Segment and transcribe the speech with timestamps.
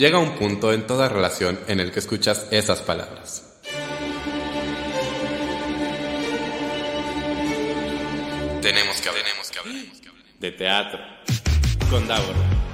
[0.00, 3.60] Llega un punto en toda relación en el que escuchas esas palabras.
[8.62, 9.26] Tenemos que hablar.
[10.38, 11.00] De teatro.
[11.90, 12.69] Con Davor.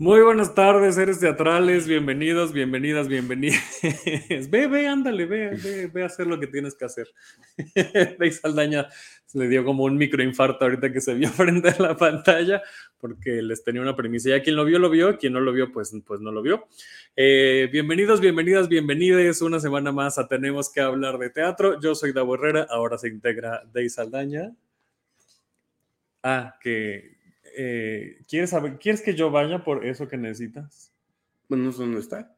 [0.00, 3.60] Muy buenas tardes, seres teatrales, bienvenidos, bienvenidas, bienvenidas.
[4.48, 7.08] Ve, ve, ándale, ve, ve, ve a hacer lo que tienes que hacer.
[8.16, 8.86] Rey Saldaña
[9.34, 12.62] le dio como un microinfarto ahorita que se vio frente a la pantalla,
[13.00, 14.28] porque les tenía una premisa.
[14.28, 16.68] Ya quien lo vio, lo vio, quien no lo vio, pues, pues no lo vio.
[17.16, 19.42] Eh, bienvenidos, bienvenidas, bienvenides.
[19.42, 21.80] Una semana más a Tenemos que hablar de teatro.
[21.80, 24.54] Yo soy Davo Herrera, ahora se integra Dey Saldaña.
[26.22, 27.17] Ah, que
[27.60, 30.92] eh, ¿quieres, saber, ¿quieres que yo vaya por eso que necesitas?
[31.48, 32.36] Bueno, no sé dónde está.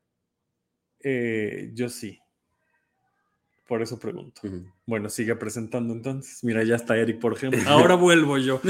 [1.00, 2.18] Eh, yo sí.
[3.66, 4.40] Por eso pregunto.
[4.86, 6.42] Bueno, sigue presentando entonces.
[6.42, 7.60] Mira, ya está Eric, por ejemplo.
[7.66, 8.62] Ahora vuelvo yo.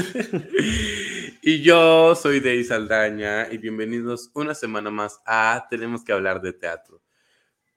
[1.41, 6.51] y yo soy Dey Saldaña y bienvenidos una semana más a Tenemos que hablar de
[6.51, 7.01] teatro.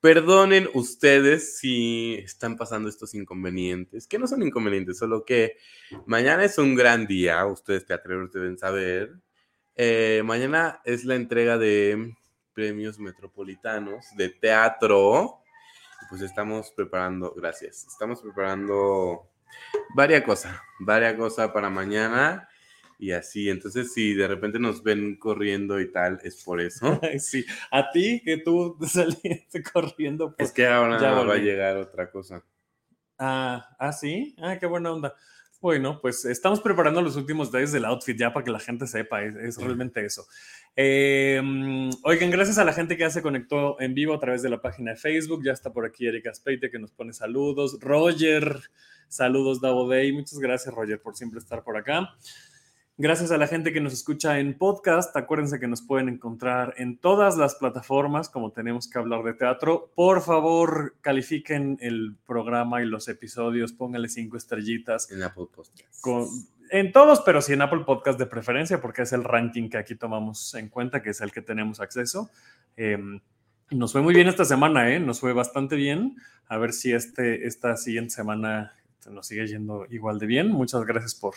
[0.04, 5.56] Perdonen ustedes si están pasando estos inconvenientes, que no son inconvenientes, solo que
[6.04, 9.14] mañana es un gran día, ustedes teatreros deben saber.
[9.76, 12.14] Eh, mañana es la entrega de
[12.52, 15.38] premios metropolitanos de teatro.
[16.10, 19.30] Pues estamos preparando, gracias, estamos preparando
[19.96, 22.46] varias cosas, varias cosas para mañana
[22.98, 23.50] y así.
[23.50, 27.00] Entonces, si de repente nos ven corriendo y tal, es por eso.
[27.18, 30.34] sí, a ti que tú saliste corriendo.
[30.36, 32.42] Pues, es que ahora ya va a llegar otra cosa.
[33.18, 34.34] Ah, ah, sí.
[34.38, 35.14] Ah, qué buena onda.
[35.64, 39.22] Bueno, pues estamos preparando los últimos días del outfit ya para que la gente sepa,
[39.22, 40.26] es, realmente eso.
[40.76, 44.50] Em, oigan, gracias a la gente que ya se conectó en vivo a través de
[44.50, 48.60] la página de Facebook, ya está por aquí Erika Speite que nos pone saludos, Roger,
[49.08, 52.14] saludos Davo Day, muchas gracias Roger por siempre estar por acá.
[52.96, 55.16] Gracias a la gente que nos escucha en podcast.
[55.16, 59.90] Acuérdense que nos pueden encontrar en todas las plataformas, como tenemos que hablar de teatro.
[59.96, 65.10] Por favor, califiquen el programa y los episodios, pónganle cinco estrellitas.
[65.10, 65.82] En Apple Podcast.
[66.70, 69.96] en todos, pero sí en Apple Podcast de preferencia, porque es el ranking que aquí
[69.96, 72.30] tomamos en cuenta, que es el que tenemos acceso.
[72.76, 73.20] Em,
[73.72, 75.00] nos fue muy bien esta semana, ¿eh?
[75.00, 76.14] Nos fue bastante bien.
[76.46, 78.72] A ver si este, esta siguiente semana
[79.10, 80.52] nos sigue yendo igual de bien.
[80.52, 81.34] Muchas gracias por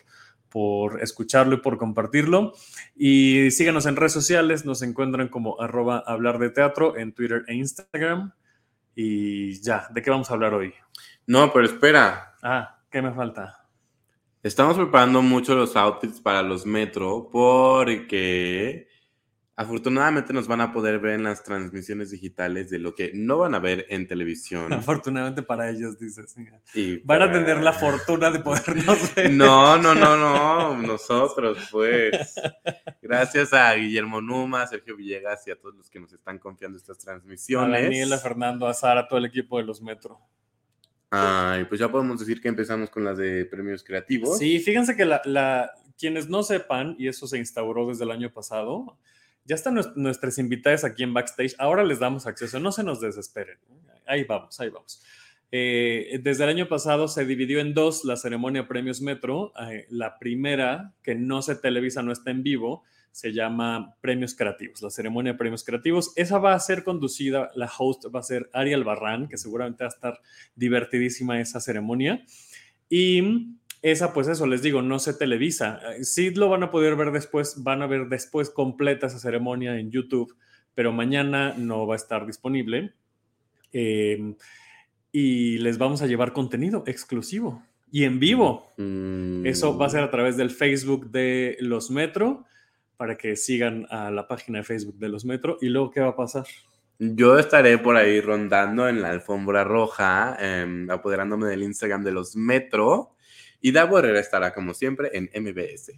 [0.50, 2.54] por escucharlo y por compartirlo.
[2.96, 7.56] Y síganos en redes sociales, nos encuentran como arroba hablar de teatro en Twitter e
[7.56, 8.34] Instagram.
[8.96, 10.74] Y ya, ¿de qué vamos a hablar hoy?
[11.26, 12.36] No, pero espera.
[12.42, 13.68] Ah, ¿qué me falta?
[14.44, 18.88] Estamos preparando mucho los outfits para los metro porque
[19.60, 23.56] Afortunadamente nos van a poder ver en las transmisiones digitales de lo que no van
[23.56, 24.72] a ver en televisión.
[24.72, 26.36] Afortunadamente para ellos, dices.
[27.04, 29.32] van a tener la fortuna de podernos ver.
[29.32, 30.78] No, no, no, no.
[30.78, 32.36] Nosotros, pues.
[33.02, 37.00] Gracias a Guillermo Numa, Sergio Villegas y a todos los que nos están confiando estas
[37.00, 37.80] transmisiones.
[37.80, 40.20] A Daniel, a Fernando, a Sara, a todo el equipo de los Metro.
[41.10, 44.38] Ay, pues ya podemos decir que empezamos con las de premios creativos.
[44.38, 48.98] Sí, fíjense que la, quienes no sepan, y eso se instauró desde el año pasado,
[49.48, 51.56] ya están nuestras invitadas aquí en backstage.
[51.58, 52.60] Ahora les damos acceso.
[52.60, 53.58] No se nos desesperen.
[54.06, 55.02] Ahí vamos, ahí vamos.
[55.52, 59.54] Eh, desde el año pasado se dividió en dos la ceremonia Premios Metro.
[59.72, 64.82] Eh, la primera, que no se televisa, no está en vivo, se llama Premios Creativos,
[64.82, 66.12] la ceremonia de Premios Creativos.
[66.18, 69.88] Esa va a ser conducida, la host va a ser Ariel Barran, que seguramente va
[69.88, 70.20] a estar
[70.56, 72.22] divertidísima esa ceremonia.
[72.90, 75.80] Y esa, pues eso, les digo, no se televisa.
[75.98, 79.78] Eh, sí lo van a poder ver después, van a ver después completa esa ceremonia
[79.78, 80.36] en YouTube,
[80.74, 82.94] pero mañana no va a estar disponible.
[83.72, 84.36] Em,
[85.12, 88.72] y les vamos a llevar contenido exclusivo y en vivo.
[89.46, 92.46] Eso va a ser a través del Facebook de Los Metro,
[92.98, 95.58] para que sigan a la página de Facebook de Los Metro.
[95.62, 96.46] ¿Y luego qué va a pasar?
[97.00, 102.36] Yo estaré por ahí rondando en la alfombra roja, em, apoderándome del Instagram de Los
[102.36, 103.12] Metro
[103.62, 105.92] y Davo Herrera estará, como siempre, en MBS.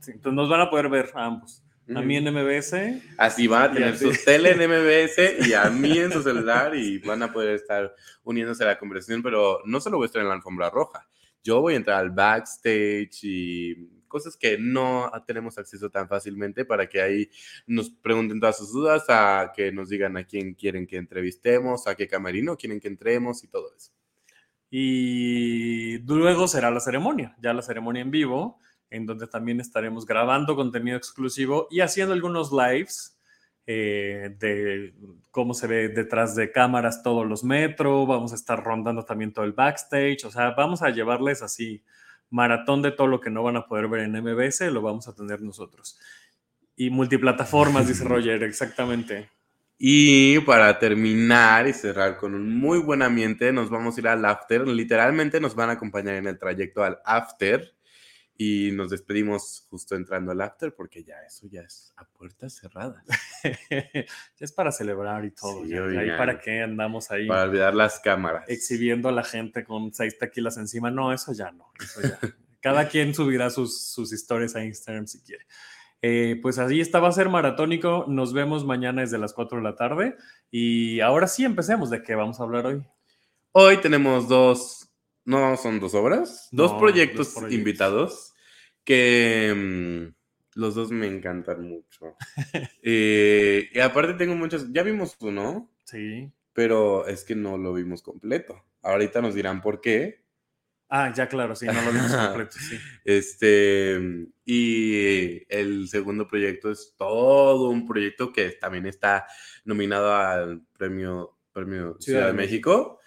[0.00, 1.62] Sí, entonces nos van a poder ver a ambos.
[1.94, 2.74] A mí en MBS.
[3.16, 6.98] Así va a tener su tele en MBS y a mí en su celular y
[6.98, 7.94] van a poder estar
[8.24, 11.08] uniéndose a la conversación, pero no solo voy a estar en la alfombra roja.
[11.44, 13.74] Yo voy a entrar al backstage y
[14.08, 17.30] cosas que no tenemos acceso tan fácilmente para que ahí
[17.68, 21.94] nos pregunten todas sus dudas, a que nos digan a quién quieren que entrevistemos, a
[21.94, 23.92] qué camerino quieren que entremos y todo eso.
[24.70, 28.58] Y luego será la ceremonia, ya la ceremonia en vivo,
[28.90, 33.16] en donde también estaremos grabando contenido exclusivo y haciendo algunos lives
[33.66, 34.94] eh, de
[35.30, 39.44] cómo se ve detrás de cámaras todos los metros, vamos a estar rondando también todo
[39.44, 41.82] el backstage, o sea, vamos a llevarles así
[42.30, 45.14] maratón de todo lo que no van a poder ver en MBS, lo vamos a
[45.14, 45.98] tener nosotros.
[46.76, 49.30] Y multiplataformas, dice Roger, exactamente.
[49.78, 54.24] Y para terminar y cerrar con un muy buen ambiente, nos vamos a ir al
[54.24, 54.66] after.
[54.66, 57.74] Literalmente nos van a acompañar en el trayecto al after
[58.38, 63.04] y nos despedimos justo entrando al after porque ya eso ya es a puertas cerradas.
[64.40, 65.64] es para celebrar y todo.
[65.64, 67.26] y para qué andamos ahí.
[67.26, 68.44] Para olvidar las cámaras.
[68.48, 70.90] Exhibiendo a la gente con seis tequilas encima.
[70.90, 71.70] No, eso ya no.
[72.60, 75.46] Cada quien subirá sus, sus historias a Instagram si quiere.
[76.02, 78.04] Eh, pues así está, va a ser maratónico.
[78.08, 80.16] Nos vemos mañana desde las 4 de la tarde.
[80.50, 81.90] Y ahora sí empecemos.
[81.90, 82.82] ¿De qué vamos a hablar hoy?
[83.52, 84.86] Hoy tenemos dos
[85.26, 86.48] no, son dos obras.
[86.52, 88.32] Dos, proyectos, invitados
[88.84, 90.14] que mm,
[90.54, 92.16] los dos me encantan mucho.
[92.88, 95.68] Eh, y aparte tengo muchos, ya vimos uno.
[95.84, 96.30] Sí.
[96.52, 98.64] Pero es que no lo vimos completo.
[98.82, 100.24] Ahorita nos dirán por qué.
[100.88, 102.78] Ah, ya claro, sí, no lo vimos completo, sí.
[103.04, 109.26] Este, y el segundo proyecto es todo un proyecto que también está
[109.64, 113.00] nominado al premio, premio Ciudad, de México.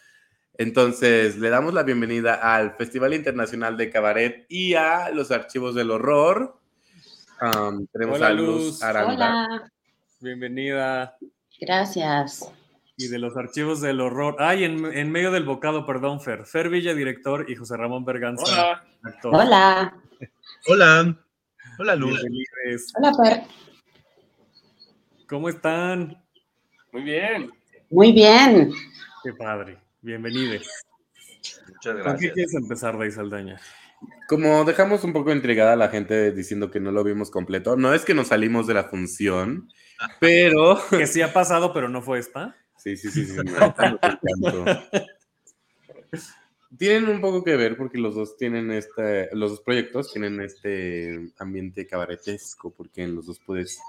[0.57, 5.91] Entonces, le damos la bienvenida al Festival Internacional de Cabaret y a los Archivos del
[5.91, 6.59] Horror.
[7.93, 9.13] tenemos a Luz Aranda.
[9.13, 9.71] Hola.
[10.19, 11.17] Bienvenida.
[11.61, 12.51] Gracias.
[13.01, 14.35] Y de los Archivos del Horror.
[14.39, 16.45] Ay, en, medio del bocado, perdón, Fer.
[16.45, 18.83] Fer Villa, director, y José Ramón Berganza, Hola.
[19.03, 19.35] actor.
[19.35, 19.97] Hola.
[20.67, 21.17] Hola.
[21.79, 22.21] Hola, Luz.
[22.97, 23.43] Hola, Fer.
[25.29, 26.21] ¿Cómo están?
[26.91, 27.49] Muy bien.
[27.89, 28.69] Muy bien.
[29.23, 29.77] Qué padre.
[30.01, 30.67] Bienvenidos.
[31.69, 32.03] Muchas gracias.
[32.03, 33.61] ¿Con qué quieres empezar, Rey Saldaña?
[34.27, 37.93] Como dejamos un poco intrigada a la gente diciendo que no lo vimos completo, no
[37.93, 39.69] es que nos salimos de la función,
[40.19, 40.81] pero...
[40.89, 42.57] que sí ha pasado, pero no fue esta.
[42.79, 43.35] Sí, sí, sí, sí.
[46.77, 51.31] tienen un poco que ver porque los dos tienen este, los dos proyectos tienen este
[51.37, 53.79] ambiente cabaretesco, porque en los dos puedes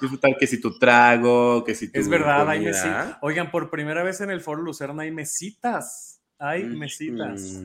[0.00, 3.18] disfrutar que si tu trago, que si tu Es verdad, hay mesitas.
[3.20, 6.20] Oigan, por primera vez en el Foro Lucerna hay mesitas.
[6.38, 7.60] Hay mesitas.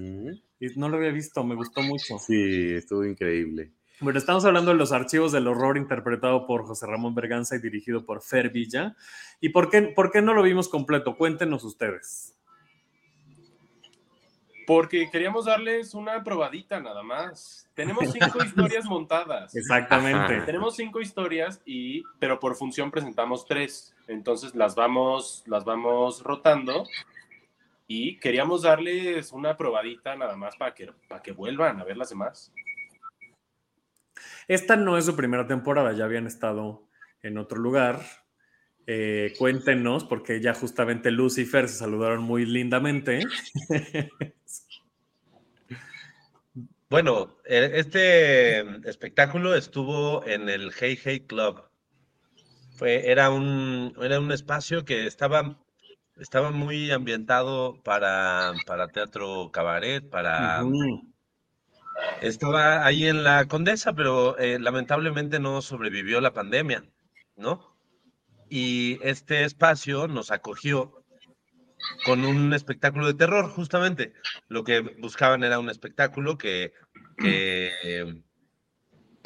[0.60, 2.18] Y no lo había visto, me gustó mucho.
[2.18, 3.72] Sí, estuvo increíble.
[4.00, 8.06] Bueno, estamos hablando de los archivos del horror interpretado por José Ramón Berganza y dirigido
[8.06, 8.96] por Fer Villa.
[9.40, 11.16] ¿Y por qué, por qué no lo vimos completo?
[11.16, 12.36] Cuéntenos ustedes.
[14.66, 17.70] Porque queríamos darles una probadita nada más.
[17.76, 19.56] Tenemos cinco historias montadas.
[19.56, 20.42] Exactamente.
[20.42, 23.94] Tenemos cinco historias y, pero por función presentamos tres.
[24.08, 26.86] Entonces las vamos, las vamos rotando
[27.88, 32.10] y queríamos darles una probadita nada más para que, para que vuelvan a ver las
[32.10, 32.52] demás.
[34.48, 36.88] Esta no es su primera temporada, ya habían estado
[37.22, 38.02] en otro lugar.
[38.86, 43.22] Eh, cuéntenos, porque ya justamente Lucifer se saludaron muy lindamente.
[46.94, 51.64] Bueno, e, este espectáculo estuvo en el Hey Hey Club.
[52.76, 55.58] Fue, era, un, era un espacio que estaba,
[56.18, 60.62] estaba muy ambientado para, para teatro cabaret, para...
[62.22, 66.84] Estaba ahí en la Condesa, pero eh, lamentablemente no sobrevivió la pandemia,
[67.36, 67.78] ¿no?
[68.50, 71.04] Y este espacio nos acogió
[72.06, 74.14] con un espectáculo de terror, justamente.
[74.48, 76.74] Lo que buscaban era un espectáculo que,
[77.18, 78.24] que,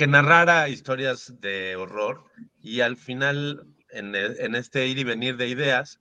[0.08, 2.24] narrara historias de horror
[2.62, 6.00] y al final, en, en, este ir y venir de ideas,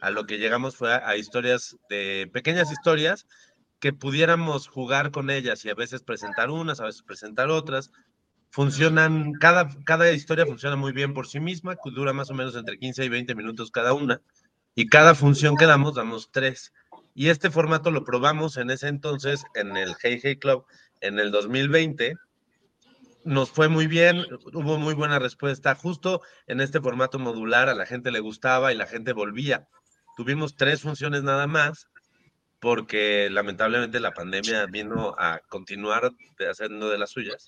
[0.00, 3.26] a lo que llegamos fue a, historias de pequeñas historias
[3.80, 7.90] que pudiéramos jugar con ellas y a veces presentar unas, a veces presentar otras.
[8.50, 12.78] Funcionan, cada, cada historia funciona muy bien por sí misma, dura más o menos entre
[12.78, 14.20] 15 y 20 minutos cada una
[14.74, 16.72] y cada función que damos, damos tres.
[17.14, 20.64] Y este formato lo probamos en ese entonces en el Hey Hey Club
[21.00, 22.16] en el 2020.
[23.24, 25.74] Nos fue muy bien, hubo muy buena respuesta.
[25.74, 29.68] Justo en este formato modular a la gente le gustaba y la gente volvía.
[30.16, 31.88] Tuvimos tres funciones nada más
[32.60, 37.46] porque lamentablemente la pandemia vino a continuar haciendo de las suyas.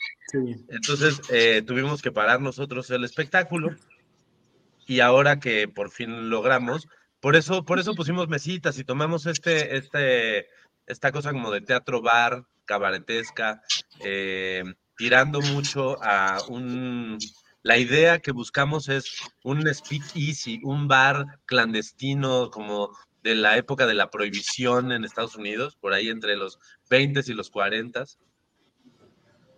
[0.69, 3.77] Entonces eh, tuvimos que parar nosotros el espectáculo
[4.87, 6.89] y ahora que por fin logramos,
[7.21, 10.49] por eso, por eso pusimos mesitas y tomamos este, este,
[10.87, 13.63] esta cosa como de teatro bar, cabaretesca,
[14.01, 14.65] eh,
[14.97, 17.19] tirando mucho a un...
[17.65, 22.91] La idea que buscamos es un speak easy, un bar clandestino como
[23.23, 26.59] de la época de la prohibición en Estados Unidos, por ahí entre los
[26.91, 28.05] 20 y los 40,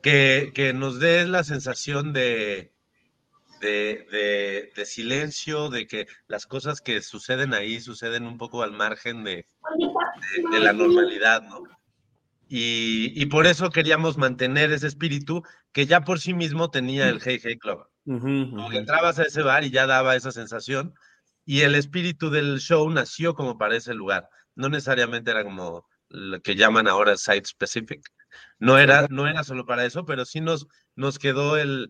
[0.02, 2.72] que, que nos dé la sensación de,
[3.60, 9.24] de, de, silencio, de que las cosas que suceden ahí suceden un poco al margen
[9.24, 9.46] de,
[10.50, 11.62] de la normalidad, ¿no?
[12.46, 15.42] Y, y, por eso queríamos mantener ese espíritu
[15.72, 17.86] que ya por sí mismo tenía el Hey Hey Club.
[18.72, 20.94] entrabas a ese bar y ya daba esa sensación,
[21.44, 24.28] y el espíritu del show nació como para ese lugar.
[24.54, 28.02] No necesariamente era como lo que llaman ahora site specific.
[28.58, 31.88] No era, no era solo para eso, pero sí nos, nos quedó el,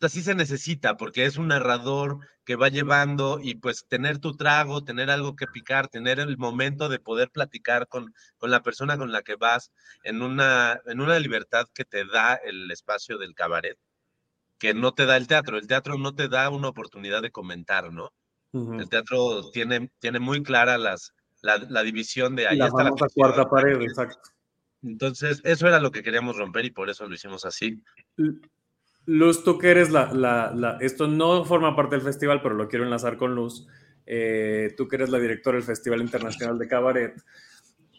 [0.00, 4.84] así se necesita, porque es un narrador que va llevando y pues tener tu trago,
[4.84, 9.10] tener algo que picar, tener el momento de poder platicar con, con la persona con
[9.12, 9.72] la que vas
[10.04, 13.78] en una, en una libertad que te da el espacio del cabaret,
[14.58, 15.58] que no te da el teatro.
[15.58, 18.12] El teatro no te da una oportunidad de comentar, ¿no?
[18.78, 22.92] El teatro tiene, tiene muy clara las, la, la división de ahí la está la
[23.14, 24.30] cuarta pared, exacto.
[24.82, 27.82] Entonces, eso era lo que queríamos romper y por eso lo hicimos así.
[29.06, 32.84] Luz, tú que eres la, la, Esto no forma parte del festival, pero lo quiero
[32.84, 33.66] enlazar con Luz.
[34.04, 37.22] Eh, tú que eres la directora del Festival Internacional de Cabaret.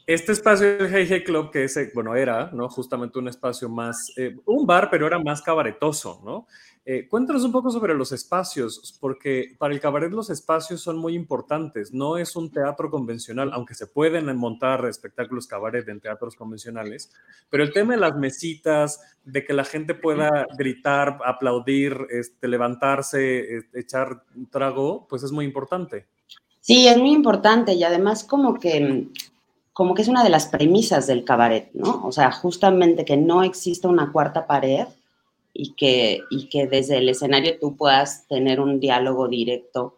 [0.06, 2.70] Este espacio del Hey Hey Club, que es, bueno, era, ¿no?
[2.70, 6.48] Justamente un espacio más, eh, un bar, pero era más cabaretoso, ¿no?
[6.90, 11.16] Eh, cuéntanos un poco sobre los espacios, porque para el cabaret los espacios son muy
[11.16, 11.94] importantes.
[11.94, 17.12] No es un teatro convencional, aunque se pueden montar espectáculos cabaret en teatros convencionales,
[17.50, 23.58] pero el tema de las mesitas, de que la gente pueda gritar, aplaudir, este, levantarse,
[23.58, 26.06] este, echar un trago, pues es muy importante.
[26.62, 29.10] Sí, es muy importante y además como que
[29.74, 32.04] como que es una de las premisas del cabaret, ¿no?
[32.06, 34.88] O sea, justamente que no exista una cuarta pared
[35.60, 39.98] y que, y que desde el escenario tú puedas tener un diálogo directo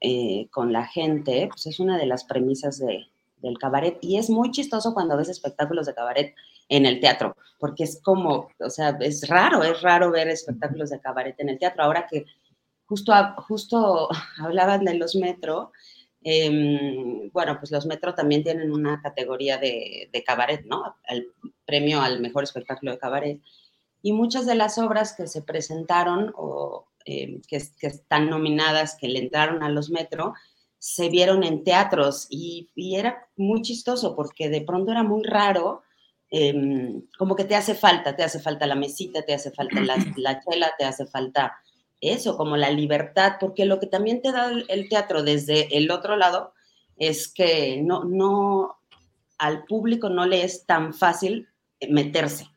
[0.00, 3.08] eh, con la gente, pues es una de las premisas de,
[3.38, 3.98] del cabaret.
[4.00, 6.36] Y es muy chistoso cuando ves espectáculos de cabaret
[6.68, 11.00] en el teatro, porque es como, o sea, es raro, es raro ver espectáculos de
[11.00, 11.82] cabaret en el teatro.
[11.82, 12.26] Ahora que
[12.86, 13.12] justo,
[13.48, 14.08] justo
[14.38, 15.72] hablaban de los metro,
[16.22, 20.98] em, bueno, pues los metro también tienen una categoría de, de cabaret, ¿no?
[21.08, 21.32] El
[21.66, 23.40] premio al mejor espectáculo de cabaret
[24.04, 29.18] y muchas de las obras que se presentaron o eh, que, están nominadas, que le
[29.18, 30.34] entraron a los Metro,
[30.78, 35.84] se vieron en teatros y, era muy chistoso porque de pronto era muy raro,
[36.28, 39.96] em, como que te hace falta, te hace falta la mesita, te hace falta la,
[40.18, 41.54] la, chela, te hace falta
[42.02, 46.16] eso, como la libertad, porque lo que también te da el teatro desde el otro
[46.16, 46.52] lado
[46.98, 48.76] es que no, no,
[49.38, 51.48] al público no le es tan fácil
[51.88, 52.53] meterse.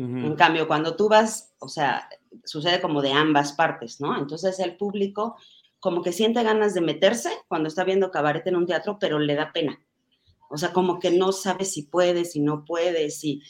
[0.00, 2.08] En cambio, cuando tú vas, o sea,
[2.44, 4.16] sucede como de ambas partes, ¿no?
[4.16, 5.36] Entonces el público
[5.80, 9.34] como que siente ganas de meterse cuando está viendo cabaret en un teatro, pero le
[9.34, 9.80] da pena.
[10.50, 13.42] O sea, como que no sabe si puede, si no puede, si,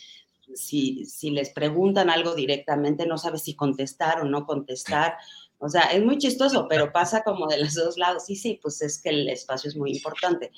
[0.55, 5.17] si, si les preguntan algo directamente, no sabe si contestar o no contestar.
[5.59, 8.25] O sea, es muy chistoso, pero pasa como de los dos lados.
[8.25, 10.51] Sí, sí, pues es que el espacio es muy importante.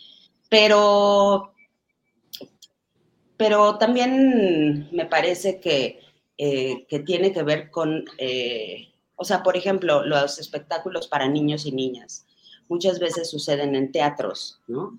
[0.48, 1.52] Pero
[3.40, 5.98] pero también me parece que,
[6.36, 11.64] eh, que tiene que ver con, eh, o sea, por ejemplo, los espectáculos para niños
[11.64, 12.26] y niñas.
[12.68, 14.98] Muchas veces suceden en teatros, ¿no?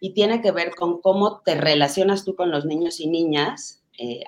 [0.00, 4.24] Y tiene que ver con cómo te relacionas tú con los niños y niñas, eh,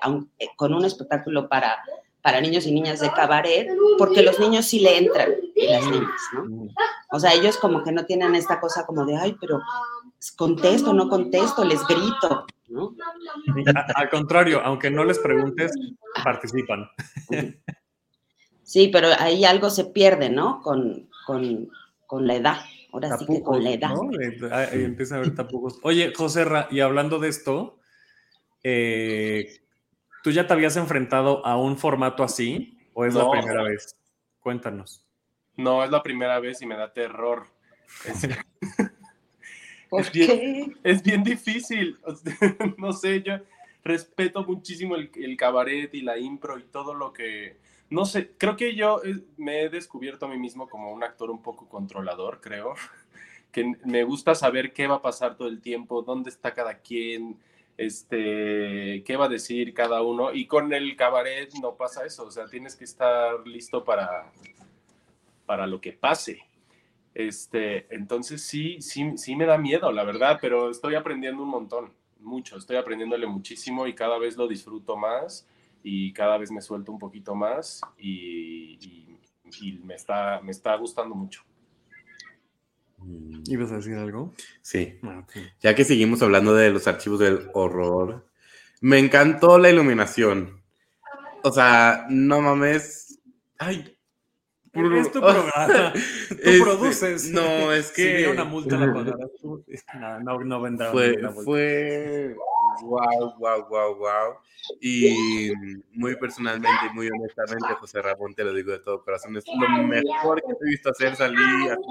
[0.57, 1.79] con un espectáculo para,
[2.21, 3.67] para niños y niñas de cabaret,
[3.97, 6.67] porque los niños sí le entran y las niñas, ¿no?
[7.11, 9.59] O sea, ellos como que no tienen esta cosa como de, ay, pero
[10.37, 12.95] contesto, no contesto, les grito, ¿no?
[13.95, 15.71] Al contrario, aunque no les preguntes,
[16.23, 16.89] participan.
[18.63, 20.61] Sí, pero ahí algo se pierde, ¿no?
[20.61, 21.07] Con,
[22.21, 22.57] la edad.
[22.91, 23.93] Ahora sí que con la edad.
[24.51, 25.79] Ahí empieza a haber tapujos.
[25.83, 27.79] Oye, José, y hablando de esto,
[28.63, 29.61] eh,
[30.23, 33.95] ¿tú ya te habías enfrentado a un formato así o es la primera vez?
[34.39, 35.05] Cuéntanos.
[35.57, 37.45] No, es la primera vez y me da terror.
[38.05, 38.27] es,
[40.11, 41.97] bien, es bien difícil.
[42.77, 43.39] no sé, yo
[43.83, 47.57] respeto muchísimo el, el, cabaret y la impro y todo lo que...
[47.89, 51.29] No sé, creo que yo eh, me he descubierto a mí mismo como un actor
[51.29, 52.73] un poco controlador, creo.
[53.51, 57.37] Que me gusta saber qué va a pasar todo el tiempo, dónde está cada quien,
[57.77, 60.33] este, qué va a decir cada uno.
[60.33, 64.29] Y con el cabaret no pasa eso, o sea, tienes que estar listo para,
[65.45, 66.41] para lo que pase.
[67.15, 71.93] Este, entonces sí, sí, sí me da miedo, la verdad, pero estoy aprendiendo un montón,
[72.19, 75.47] mucho, estoy aprendiéndole muchísimo y cada vez lo disfruto más
[75.81, 78.77] y cada vez me suelto un poquito más y,
[79.83, 81.41] me, está, me está gustando mucho.
[82.97, 83.43] Mm.
[83.45, 84.33] ¿Ibas a decir algo?
[84.61, 84.99] Sí.
[85.03, 85.25] Ah,
[85.61, 88.27] ya que seguimos hablando de los archivos del horror,
[88.81, 90.61] me encantó la iluminación.
[91.43, 93.19] O sea, no mames.
[93.57, 93.94] Ay,
[94.75, 95.93] Es tu programa.
[96.29, 97.31] Tú Este, produces.
[97.31, 98.13] No, es Si que.
[98.17, 99.63] viene una multa, la pagarás tú.
[99.99, 101.43] No, no, no vendrá fue, ninguna multa.
[101.45, 102.35] fue
[102.81, 104.33] wow, wow, wow, wow.
[104.81, 105.53] Y
[105.93, 109.83] muy personalmente y muy honestamente, José Ramón, te lo digo de todo corazón, es lo
[109.83, 111.15] mejor que te he visto hacer.
[111.15, 111.81] Salí así,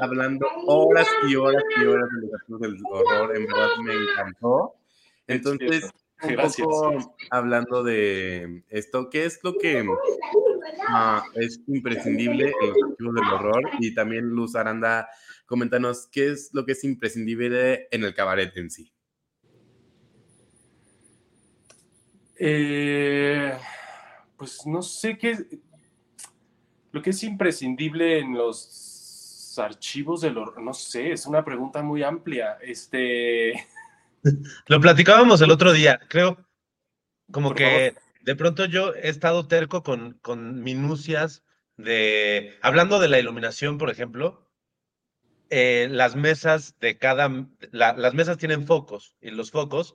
[0.00, 2.08] hablando horas y horas y horas
[2.48, 3.36] de del horror.
[3.36, 4.74] En verdad me encantó.
[5.28, 5.90] Entonces,
[6.22, 6.66] Gracias.
[6.66, 9.84] poco hablando de esto, ¿qué es lo que
[10.88, 13.70] ah, es imprescindible en los archivos del horror?
[13.80, 15.08] Y también Luz Aranda,
[15.46, 18.92] coméntanos qué es lo que es imprescindible en el cabaret en sí.
[22.38, 23.56] Eh,
[24.36, 25.38] pues no sé qué.
[26.90, 32.02] Lo que es imprescindible en los archivos del horror, no sé, es una pregunta muy
[32.02, 32.58] amplia.
[32.60, 33.52] Este.
[34.66, 36.46] Lo platicábamos el otro día, creo,
[37.32, 41.44] como Por que de pronto yo he estado terco con, con minucias
[41.76, 44.48] de, hablando de la iluminación, por ejemplo,
[45.50, 47.30] eh, las mesas de cada,
[47.72, 49.94] la- las mesas tienen focos y los focos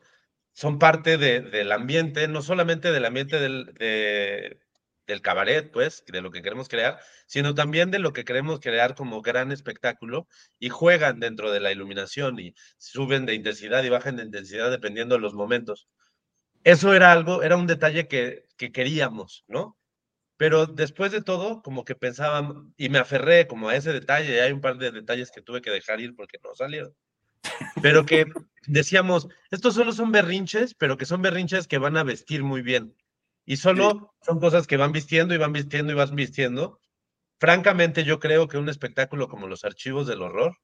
[0.53, 4.59] son parte de- del ambiente, no solamente del ambiente del, de-
[5.07, 8.59] del cabaret, pues, y de lo que queremos crear, sino también de lo que queremos
[8.59, 10.27] crear como gran espectáculo
[10.59, 15.15] y juegan dentro de la iluminación y suben de intensidad y bajan de intensidad dependiendo
[15.15, 15.87] de los momentos.
[16.63, 19.77] Eso era algo, era un detalle que, que queríamos, ¿no?
[20.35, 24.39] Pero después de todo, como que pensaba, y me aferré como a ese detalle, y
[24.39, 26.93] hay un par de detalles que tuve que dejar ir porque no salieron.
[27.81, 28.25] Pero que
[28.67, 32.93] decíamos, estos solo son berrinches, pero que son berrinches que van a vestir muy bien.
[33.47, 36.81] Y solo son cosas que van vistiendo y van vistiendo y van vistiendo.
[37.39, 40.57] Francamente, yo creo que un espectáculo como Los Archivos del Horror,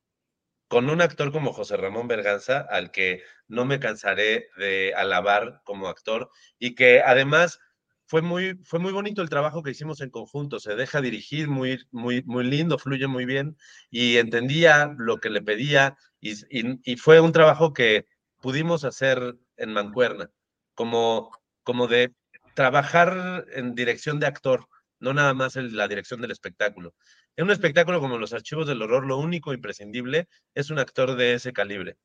[0.67, 5.87] con un actor como José Ramón Berganza, al que no me cansaré de alabar como
[5.87, 7.57] actor, y que además
[8.05, 11.79] fue muy, fue muy bonito el trabajo que hicimos en conjunto, se deja dirigir muy,
[11.91, 13.55] muy, muy lindo, fluye muy bien,
[13.91, 18.07] y entendía lo que le pedía, y, y- y fue un trabajo que
[18.41, 20.29] pudimos hacer en Mancuerna,
[20.75, 21.31] como,
[21.63, 22.13] como de
[22.53, 24.67] trabajar en dirección de actor,
[24.99, 26.93] no nada más en la dirección del espectáculo.
[27.35, 31.33] En un espectáculo como Los Archivos del Horror, lo único imprescindible es un actor de
[31.33, 31.97] ese calibre.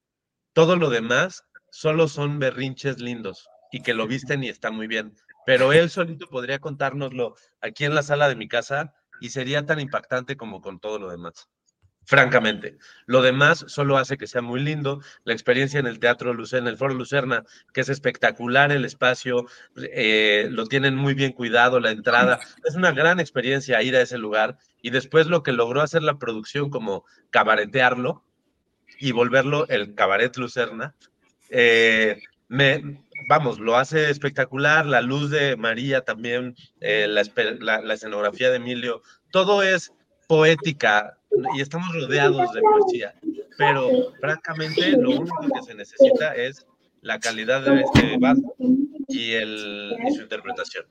[0.54, 5.14] Todo lo demás solo son berrinches lindos y que lo visten y está muy bien.
[5.44, 9.80] Pero él solito podría contárnoslo aquí en la sala de mi casa y sería tan
[9.80, 11.48] impactante como con todo lo demás.
[12.08, 15.02] Francamente, lo demás solo hace que sea muy lindo.
[15.24, 17.44] La experiencia en el Teatro Lucerna, el Foro Lucerna,
[17.74, 19.44] que es espectacular el espacio,
[19.76, 22.40] eh, lo tienen muy bien cuidado, la entrada.
[22.64, 26.18] Es una gran experiencia ir a ese lugar y después lo que logró hacer la
[26.18, 28.24] producción como cabaretearlo
[28.98, 30.94] y volverlo el cabaret Lucerna,
[31.50, 38.48] eh, me, vamos, lo hace espectacular, la luz de María también, eh, la- la escenografía
[38.48, 39.92] de Emilio, todo es
[40.28, 41.18] poética
[41.56, 43.14] y estamos rodeados de poesía,
[43.56, 46.64] pero francamente lo único que se necesita es
[47.00, 48.54] la calidad de este vaso
[49.08, 50.86] y, el, y su interpretación.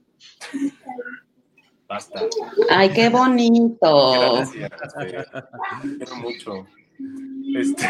[1.87, 2.21] Basta.
[2.69, 4.33] Ay, qué bonito.
[4.33, 4.71] Gracias.
[5.97, 6.67] Quiero mucho.
[7.55, 7.87] Este,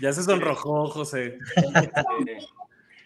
[0.00, 1.38] Ya se sonrojó, José.
[2.26, 2.38] eh,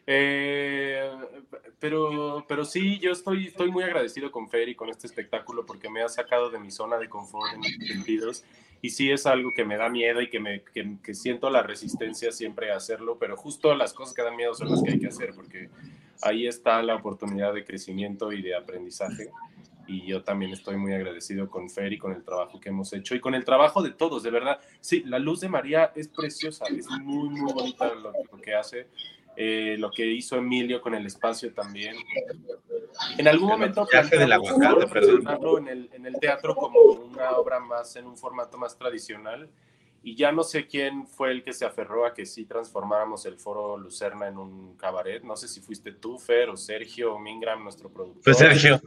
[0.07, 1.38] eh,
[1.81, 5.89] pero, pero sí, yo estoy, estoy muy agradecido con Fer y con este espectáculo porque
[5.89, 8.45] me ha sacado de mi zona de confort en muchos sentidos.
[8.81, 11.63] Y sí es algo que me da miedo y que, me, que, que siento la
[11.63, 15.01] resistencia siempre a hacerlo, pero justo las cosas que dan miedo son las que hay
[15.01, 15.69] que hacer porque
[16.23, 19.31] ahí está la oportunidad de crecimiento y de aprendizaje.
[19.87, 23.15] Y yo también estoy muy agradecido con Fer y con el trabajo que hemos hecho
[23.15, 24.61] y con el trabajo de todos, de verdad.
[24.81, 28.87] Sí, la luz de María es preciosa, es muy, muy bonita lo, lo que hace.
[29.41, 31.95] Eh, lo que hizo Emilio con el espacio también.
[33.19, 37.95] En algún El momento planteamos presentarlo en el, en el teatro como una obra más,
[37.95, 39.49] en un formato más tradicional.
[40.03, 43.39] Y ya no sé quién fue el que se aferró a que sí transformáramos el
[43.39, 45.23] foro Lucerna en un cabaret.
[45.23, 48.25] No sé si fuiste tú, Fer, o Sergio, o Mingram, nuestro productor.
[48.25, 48.81] Pues Sergio,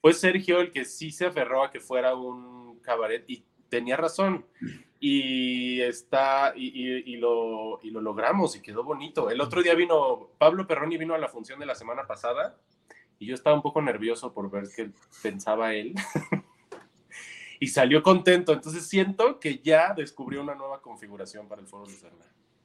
[0.00, 4.46] Fue Sergio el que sí se aferró a que fuera un cabaret y tenía razón.
[5.00, 9.30] Y está, y, lo, y lo logramos y quedó bonito.
[9.30, 12.56] El otro día vino, Pablo Perroni vino a la función de la semana pasada
[13.18, 14.90] y yo estaba un poco nervioso por ver qué
[15.22, 15.94] pensaba él.
[17.60, 18.52] y salió contento.
[18.52, 22.24] Entonces siento que ya descubrió una nueva configuración para el Foro Lucerna.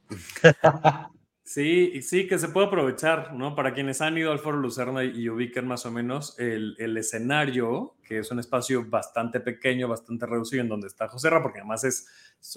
[1.45, 3.53] Sí, sí, que se puede aprovechar, ¿no?
[3.53, 7.97] Para quienes han ido al Foro Lucerna y ubiquen más o menos el, el escenario,
[8.01, 11.83] que es un espacio bastante pequeño, bastante reducido, en donde está José Ra, porque además
[11.83, 12.07] es,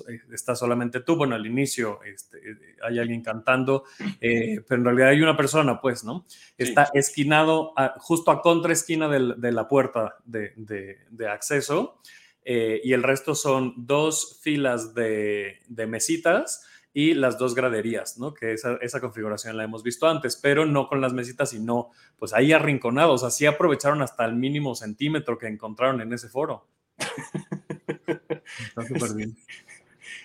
[0.09, 2.39] eh, está solamente tú, bueno, al inicio este,
[2.81, 3.83] hay alguien cantando,
[4.21, 6.25] eh, pero en realidad hay una persona, pues, ¿no?
[6.57, 12.01] Está esquinado a, justo a contra esquina de la puerta de, de, de acceso,
[12.45, 16.65] eh, y el resto son dos filas de mesitas
[16.97, 18.33] y las dos graderías, ¿no?
[18.33, 22.33] Que esa, esa, configuración la hemos visto antes, pero no con las mesitas, sino pues
[22.33, 26.67] ahí arrinconados, así aprovecharon hasta el mínimo centímetro que encontraron en ese foro.
[26.97, 29.37] Está súper bien.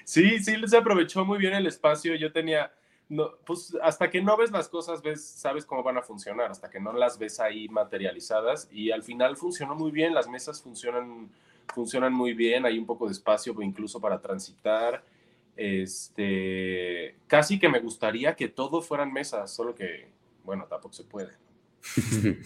[0.05, 2.15] Sí, sí, se aprovechó muy bien el espacio.
[2.15, 2.71] Yo tenía,
[3.07, 6.69] no, pues hasta que no ves las cosas, ves, sabes cómo van a funcionar, hasta
[6.69, 8.67] que no las ves ahí materializadas.
[8.71, 11.29] Y al final funcionó muy bien, las mesas funcionan,
[11.73, 15.03] funcionan muy bien, hay un poco de espacio incluso para transitar
[15.55, 20.07] este, casi que me gustaría que todo fueran mesas, solo que,
[20.43, 21.31] bueno, tampoco se puede.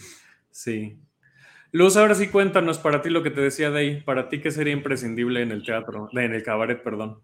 [0.56, 0.96] Sí.
[1.70, 4.50] Luz, ahora sí cuéntanos para ti lo que te decía de ahí, para ti qué
[4.50, 7.20] sería imprescindible en el teatro, en el cabaret, perdón.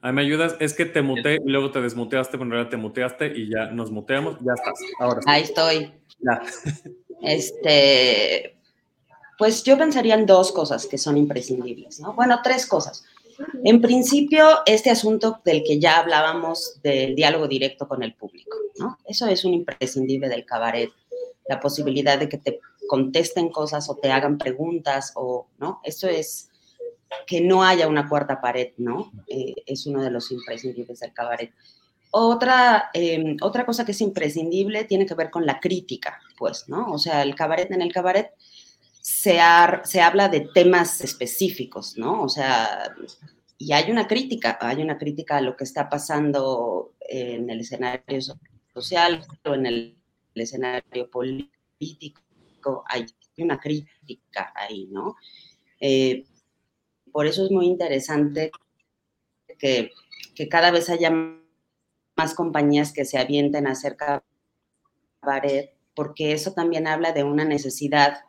[0.00, 2.76] Ahí me ayudas, es que te muteé y luego te desmuteaste, pero en realidad te
[2.76, 4.78] muteaste y ya nos muteamos, ya estás.
[5.00, 5.28] Ahora sí.
[5.28, 5.92] Ahí estoy.
[6.20, 6.42] Ya.
[7.22, 8.56] Este,
[9.38, 12.14] pues yo pensaría en dos cosas que son imprescindibles, ¿no?
[12.14, 13.04] Bueno, tres cosas.
[13.64, 18.98] En principio, este asunto del que ya hablábamos del diálogo directo con el público, ¿no?
[19.04, 20.90] Eso es un imprescindible del cabaret,
[21.48, 25.80] la posibilidad de que te contesten cosas o te hagan preguntas o, ¿no?
[25.82, 26.48] Eso es
[27.26, 29.12] que no haya una cuarta pared, ¿no?
[29.26, 31.52] Eh, es uno de los imprescindibles del cabaret.
[32.10, 36.92] Otra, eh, otra cosa que es imprescindible tiene que ver con la crítica, pues, ¿no?
[36.92, 38.30] O sea, el cabaret, en el cabaret
[39.04, 39.38] se,
[39.84, 42.22] se habla de temas específicos, ¿no?
[42.22, 42.90] O sea,
[43.58, 48.18] y hay una crítica, hay una crítica a lo que está pasando en el escenario
[48.72, 49.98] social o en el,
[50.34, 52.22] escenario político,
[52.86, 53.04] hay
[53.36, 55.16] una crítica ahí, ¿no?
[55.78, 56.24] Eh,
[57.12, 58.50] por eso es muy interesante
[59.58, 59.90] que,
[60.34, 61.12] que, cada vez haya
[62.16, 63.96] más compañías que se avienten a hacer
[65.20, 68.24] cabaret, porque eso también habla de una necesidad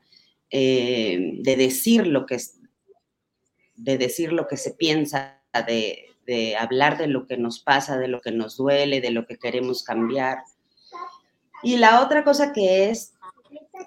[0.50, 2.60] eh, de decir lo que es,
[3.76, 8.08] de decir lo que se piensa, de, de, hablar de lo que nos pasa, de
[8.08, 10.40] lo que nos duele, de lo que queremos cambiar.
[11.64, 13.14] Y la otra cosa que es,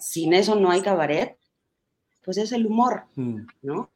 [0.00, 1.38] sin eso no hay cabaret,
[2.24, 3.46] pues es el humor, mm.
[3.62, 3.90] ¿no?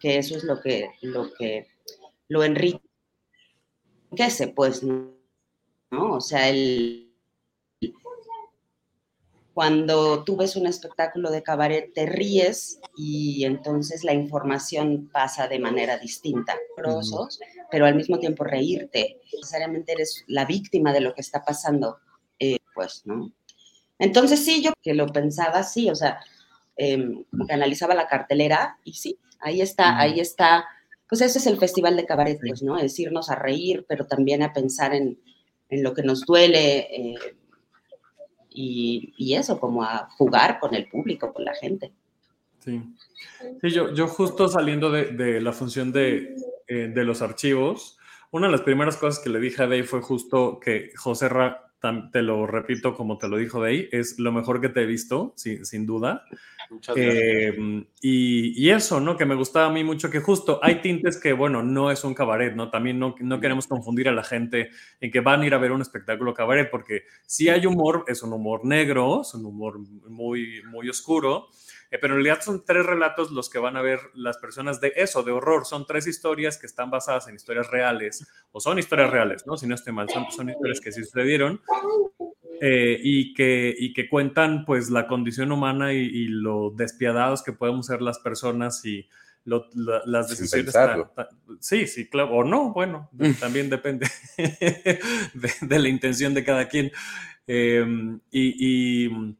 [0.00, 1.66] Que eso es lo que lo, que,
[2.28, 5.10] lo enriquece, pues, ¿no?
[5.90, 7.07] O sea, el,
[9.58, 15.58] cuando tú ves un espectáculo de cabaret, te ríes y entonces la información pasa de
[15.58, 16.54] manera distinta.
[17.68, 19.20] pero al mismo tiempo reírte.
[19.34, 21.98] Necesariamente eres la víctima de lo que está pasando,
[22.38, 23.32] eh, pues, ¿no?
[23.98, 26.20] Entonces sí, yo que lo pensaba sí, o sea,
[26.76, 30.66] eh, analizaba la cartelera y sí, ahí está, ahí está.
[31.08, 32.78] Pues ese es el festival de cabaret, pues, ¿no?
[32.78, 35.18] Es irnos a reír, pero también a pensar en,
[35.68, 37.18] en lo que nos duele, eh,
[38.60, 41.92] y, eso, como a jugar con el público, con la gente.
[42.58, 42.82] Sí,
[43.60, 46.34] sí yo, yo justo saliendo de, la función de,
[46.66, 47.98] eh, de, los archivos,
[48.32, 51.67] una de las primeras cosas que le dije a Dave fue justo que José Ra,
[52.12, 55.32] te lo repito como te lo dijo Dave, es lo mejor que te he visto,
[55.36, 56.24] sin, sin duda.
[56.96, 57.56] Eh,
[58.02, 59.16] y, y, eso, ¿no?
[59.16, 62.14] Que me gustaba a mí mucho, que justo hay tintes que, bueno, no es un
[62.14, 62.70] cabaret, ¿no?
[62.70, 65.72] También no, no queremos confundir a la gente en que van a ir a ver
[65.72, 70.62] un espectáculo cabaret, porque si hay humor, es un humor negro, es un humor muy,
[70.70, 71.48] muy oscuro,
[71.90, 74.92] eh, pero en realidad son tres relatos los que van a ver las personas de
[74.96, 75.64] eso, de horror.
[75.64, 79.56] Son tres historias que están basadas en historias reales, o son historias reales, ¿no?
[79.56, 81.60] Si no estoy mal, son, son historias que sí sucedieron.
[82.60, 87.86] Eh, y, que, y que cuentan pues la condición humana y, lo despiadados que podemos
[87.86, 89.08] ser las personas y
[89.44, 90.74] las decisiones.
[91.60, 93.08] sí, sí, claro, o no, bueno,
[93.40, 96.90] también depende de, la intención de cada quien.
[97.46, 99.36] Em, y y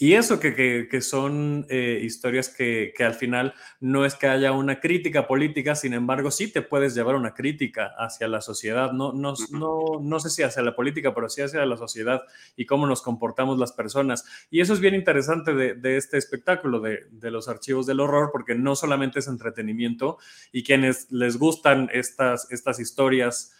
[0.00, 4.78] eso, que, que, son eh, historias que, que, al final no es que haya una
[4.78, 9.34] crítica política, sin embargo, sí te puedes llevar una crítica hacia la sociedad, no, no,
[9.50, 12.22] no, no sé si hacia la política, pero sí hacia la sociedad
[12.56, 14.24] y cómo nos comportamos las personas.
[14.50, 18.30] Y eso es bien interesante de, de este espectáculo, de, de, los archivos del horror,
[18.32, 20.18] porque no solamente es entretenimiento
[20.52, 23.52] y quienes les gustan estas, estas historias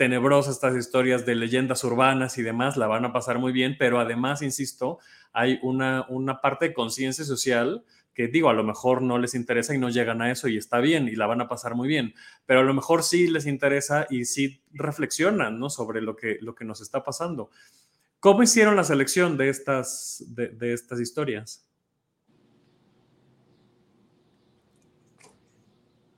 [0.00, 4.00] tenebrosas, estas historias de leyendas urbanas y demás, la van a pasar muy bien, pero
[4.00, 4.98] además, insisto,
[5.32, 9.74] hay una, una parte de conciencia social que digo, a lo mejor no les interesa
[9.74, 12.14] y no llegan a eso y está bien y la van a pasar muy bien,
[12.44, 15.70] pero a lo mejor sí les interesa y sí reflexionan ¿no?
[15.70, 17.50] sobre lo que, lo que nos está pasando.
[18.18, 21.66] ¿Cómo hicieron la selección de estas, de, estas historias?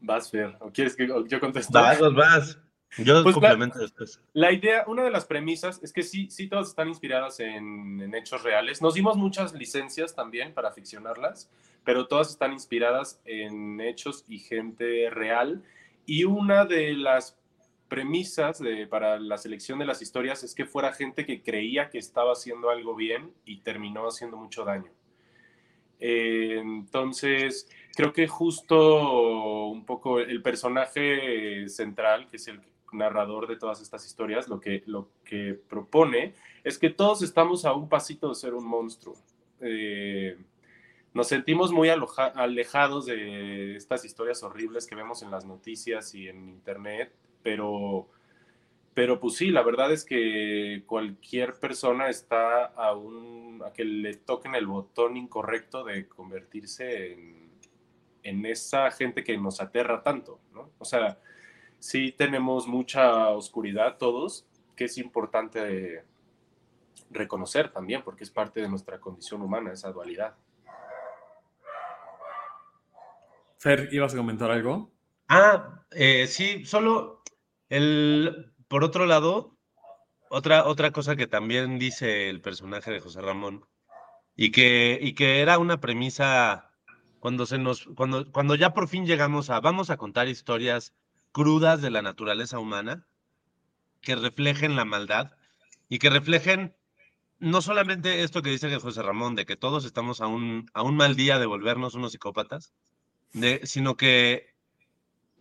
[0.00, 1.72] Vas, Fer, ¿o quieres que yo conteste?
[1.72, 2.58] Vas, vas.
[2.98, 4.20] Yo pues complemento la, después.
[4.34, 8.42] La idea, una de las premisas es que sí, sí todas están inspiradas en, hechos
[8.42, 8.82] reales.
[8.82, 11.50] Nos dimos muchas licencias también para ficcionarlas,
[11.84, 15.62] pero todas están inspiradas en hechos y gente real.
[16.04, 17.38] Y una de las
[17.88, 21.98] premisas de, para la selección de las historias es que fuera gente que creía que
[21.98, 24.90] estaba haciendo algo bien y terminó haciendo mucho daño.
[25.98, 32.60] Eh, entonces, creo que justo un poco el personaje central, que es el
[32.92, 37.72] narrador de todas estas historias, lo que, lo que propone es que todos estamos a
[37.72, 39.16] un pasito de ser un monstruo.
[39.60, 40.36] Eh,
[41.14, 46.48] nos sentimos muy alejados de estas historias horribles que vemos en las noticias y en
[46.48, 48.08] internet, pero,
[48.94, 54.14] pero pues sí, la verdad es que cualquier persona está a, un, a que le
[54.14, 57.50] toquen el botón incorrecto de convertirse en,
[58.22, 60.70] en esa gente que nos aterra tanto, ¿no?
[60.78, 61.18] O sea,
[61.82, 66.04] sí tenemos mucha oscuridad todos, que es importante
[67.10, 70.36] reconocer también, porque es parte de nuestra condición humana, esa dualidad.
[73.58, 74.92] Fer, ¿ibas a comentar algo?
[75.28, 77.24] Ah, eh, sí, solo
[77.68, 79.58] el, por otro lado,
[80.30, 83.66] otra, otra cosa que también dice el personaje de José Ramón,
[84.36, 86.70] y que, y que era una premisa
[87.18, 90.94] cuando se nos, cuando, cuando ya por fin llegamos a vamos a contar historias
[91.32, 93.06] crudas de la naturaleza humana,
[94.00, 95.32] que reflejen la maldad
[95.88, 96.74] y que reflejen
[97.42, 100.96] no solamente esto que dice José Ramón, de que todos estamos a un, a un
[100.96, 102.72] mal día de volvernos unos psicópatas,
[103.32, 104.54] de, sino que,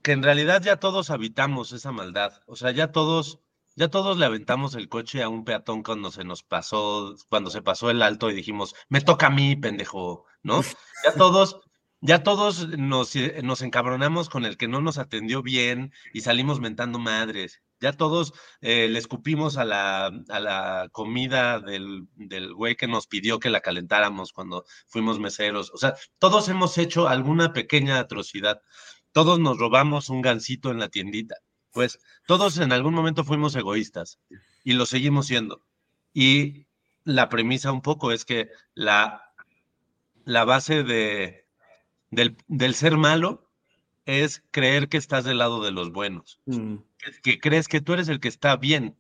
[0.02, 2.42] que en realidad ya todos habitamos esa maldad.
[2.48, 3.40] O sea, ya todos,
[3.76, 7.62] ya todos le aventamos el coche a un peatón cuando se nos pasó, cuando se
[7.62, 10.62] pasó el alto y dijimos, me toca a mí, pendejo, ¿no?
[11.04, 11.62] Ya todos,
[12.02, 16.60] ya todos nos, eh, nos, encabronamos con el que no nos atendió bien y salimos
[16.60, 17.62] mentando madres.
[17.80, 23.08] Ya todos eh, le escupimos a la, a la comida del, del güey que nos
[23.08, 25.72] pidió que la calentáramos cuando fuimos meseros.
[25.74, 28.62] O sea, todos hemos hecho alguna pequeña atrocidad.
[29.12, 31.36] Todos nos robamos un gansito en la tiendita.
[31.72, 34.20] Pues todos en algún momento fuimos egoístas
[34.64, 35.64] y lo seguimos siendo.
[36.14, 36.68] Y
[37.04, 39.34] la premisa un poco es que la,
[40.26, 41.41] la base de,
[42.12, 43.50] del, ser malo
[44.06, 46.76] es creer que estás del lado de los buenos, mm.
[47.24, 48.98] que, crees que tú eres el que está bien.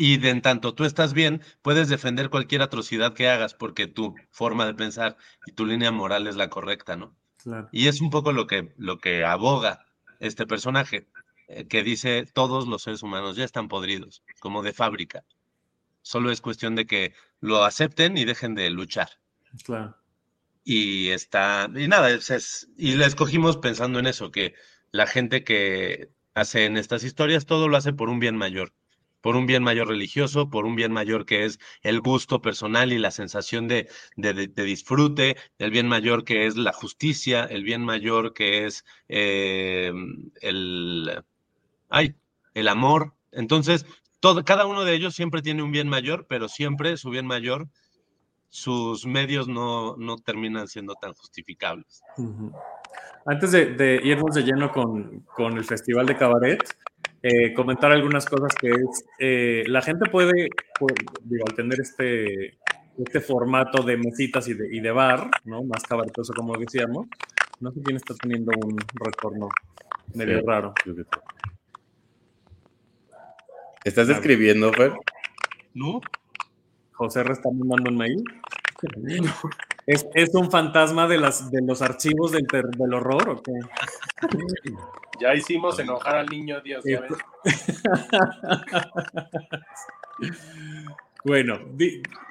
[0.00, 4.14] Y de en tanto tú estás bien, puedes defender cualquier atrocidad que hagas porque tu
[4.30, 7.16] forma de pensar y tu línea moral es la correcta, ¿no?
[7.72, 9.86] Y es un poco lo que, lo que aboga
[10.20, 11.08] este personaje,
[11.48, 15.24] eh, que dice todos los seres humanos ya están podridos, como de fábrica.
[16.02, 19.08] Solo es cuestión de que lo acepten y dejen de luchar.
[19.64, 19.96] Claro
[20.68, 24.52] y está, y nada, es, y la escogimos pensando en eso, que
[24.90, 28.74] la gente que hace en estas historias todo lo hace por un bien mayor,
[29.22, 32.98] por un bien mayor religioso, por un bien mayor que es el gusto personal y
[32.98, 38.34] la sensación de, de, disfrute, el bien mayor que es la justicia, el bien mayor
[38.34, 39.90] que es eh,
[40.42, 41.24] el,
[41.88, 42.14] ay,
[42.52, 43.14] el amor.
[43.32, 43.86] Entonces,
[44.20, 47.70] todo, cada uno de ellos siempre tiene un bien mayor, pero siempre su bien mayor
[48.48, 52.02] sus medios no, no terminan siendo tan justificables.
[53.26, 56.62] Antes de, irnos de lleno con, con, el Festival de Cabaret,
[57.22, 60.48] eh, comentar algunas cosas que es, eh, la gente puede,
[61.24, 62.58] digo, al tener este,
[62.96, 65.62] este formato de mesitas y de, y de bar, ¿no?
[65.64, 67.06] Más cabaretoso como decíamos,
[67.60, 69.48] no sé quién está teniendo un retorno
[70.14, 70.72] medio raro.
[73.84, 74.92] ¿Estás escribiendo, Fer?
[75.74, 76.00] No.
[76.98, 78.24] José R está mandando un mail.
[79.86, 83.52] ¿Es, ¿Es, un fantasma de, las, de los archivos del, del horror o qué?
[85.20, 86.84] Ya hicimos enojar al niño, Dios.
[91.24, 91.58] Bueno,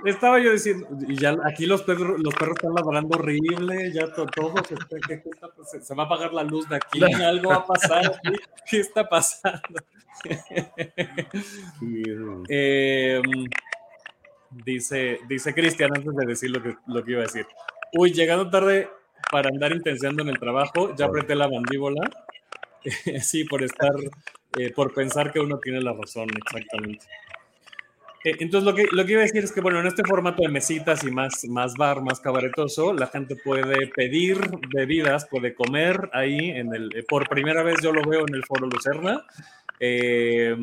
[0.06, 5.82] estaba yo diciendo, ya aquí los perros, los perros están ladrando horrible, ya todo, se,
[5.82, 8.22] se, va a apagar la luz de aquí, algo va a pasar,
[8.66, 9.84] ¿qué está pasando?
[12.50, 13.22] eh,
[14.50, 17.46] Dice, dice Cristian antes de decir lo que, lo que iba a decir.
[17.94, 18.90] Uy, llegando tarde
[19.32, 22.10] para andar intensiando en el trabajo, ya apreté la mandíbula.
[23.22, 23.94] sí, por estar,
[24.58, 27.06] eh, por pensar que uno tiene la razón, exactamente.
[28.24, 30.42] Eh, entonces, lo que, lo que iba a decir es que, bueno, en este formato
[30.42, 34.40] de mesitas y más, más bar, más cabaretoso, la gente puede pedir
[34.74, 36.50] bebidas, puede comer ahí.
[36.52, 39.26] En el, eh, por primera vez yo lo veo en el Foro Lucerna.
[39.80, 40.56] Eh,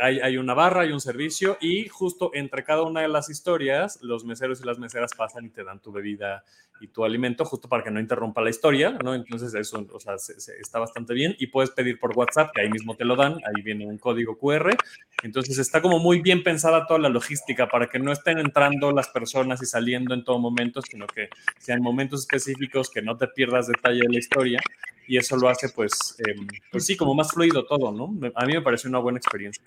[0.00, 3.98] hay, hay, una barra, hay un servicio y justo entre cada una de las historias,
[4.02, 6.44] los meseros y las meseras pasan y te dan tu bebida
[6.80, 9.14] y tu alimento, justo para que no interrumpa la historia, ¿no?
[9.14, 12.60] Entonces eso, o sea, se, se, está bastante bien y puedes pedir por WhatsApp, que
[12.62, 14.76] ahí mismo te lo dan, ahí viene un código QR.
[15.22, 19.08] Entonces está como muy bien pensada toda la logística para que no estén entrando las
[19.08, 23.66] personas y saliendo en todo momento, sino que sean momentos específicos, que no te pierdas
[23.66, 24.60] detalle de la historia
[25.08, 26.34] y eso lo hace pues, eh,
[26.70, 27.97] pues sí, como más fluido todo, ¿no?
[28.06, 29.62] A mí me pareció una buena experiencia.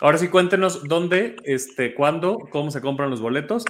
[0.00, 3.64] Ahora sí, cuéntenos dónde, este, cuándo, cómo se compran los boletos.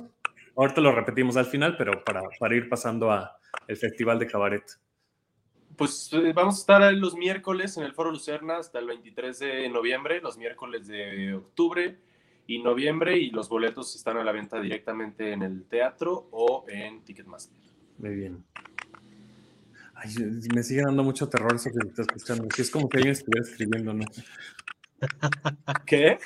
[0.56, 4.64] Ahorita lo repetimos al final, pero para, para ir pasando a el Festival de Cabaret.
[5.76, 9.68] Pues eh, vamos a estar los miércoles en el Foro Lucerna hasta el 23 de
[9.68, 11.98] noviembre, los miércoles de octubre
[12.46, 17.02] y noviembre, y los boletos están a la venta directamente en el teatro o en
[17.04, 17.58] Ticketmaster.
[17.98, 18.44] Muy bien.
[20.04, 20.14] Ay,
[20.54, 22.46] me sigue dando mucho terror eso que estás escuchando.
[22.56, 24.04] Es como que alguien estuviera escribiendo, ¿no?
[25.86, 26.18] ¿Qué?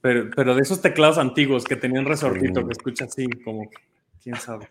[0.00, 3.68] Pero, pero de esos teclados antiguos que tenían resortito, que escucha así, como,
[4.22, 4.68] quién sabe.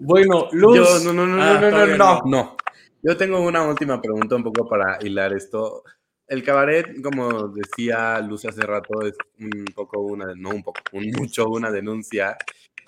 [0.00, 0.76] bueno, Luz.
[0.76, 2.56] Yo, no, no, no, ah, no, no, no, no, no.
[3.02, 5.84] Yo tengo una última pregunta un poco para hilar esto.
[6.26, 11.10] El cabaret, como decía Luz hace rato, es un poco una, no un poco, un
[11.10, 12.36] mucho una denuncia.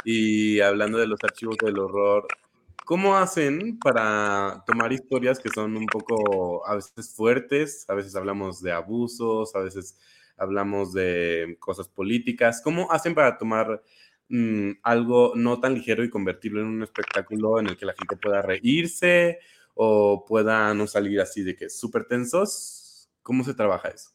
[0.04, 2.26] Y hablando de los archivos del horror,
[2.86, 7.84] ¿Cómo hacen para tomar historias que son un poco a veces fuertes?
[7.88, 9.98] A veces hablamos de abusos, a veces
[10.36, 12.60] hablamos de cosas políticas.
[12.62, 13.82] ¿Cómo hacen para tomar
[14.28, 18.16] mmm, algo no tan ligero y convertirlo en un espectáculo en el que la gente
[18.16, 19.40] pueda reírse
[19.74, 23.10] o pueda no salir así de que súper tensos?
[23.20, 24.10] ¿Cómo se trabaja eso?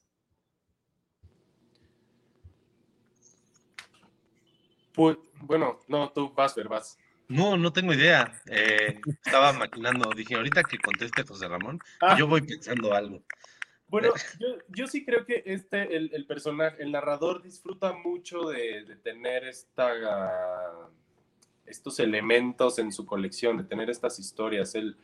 [4.93, 6.97] Pues, bueno, no, tú vas, ver, vas.
[7.31, 8.31] No, no tengo idea.
[8.45, 10.09] Eh, estaba maquinando.
[10.15, 12.15] Dije, ahorita que conteste José Ramón, ah.
[12.17, 13.23] yo voy pensando algo.
[13.87, 18.83] Bueno, yo, yo, sí creo que este, el, el, personaje, el narrador disfruta mucho de,
[18.83, 20.89] de tener esta, uh,
[21.65, 24.75] estos elementos en su colección, de tener estas historias.
[24.75, 24.97] Él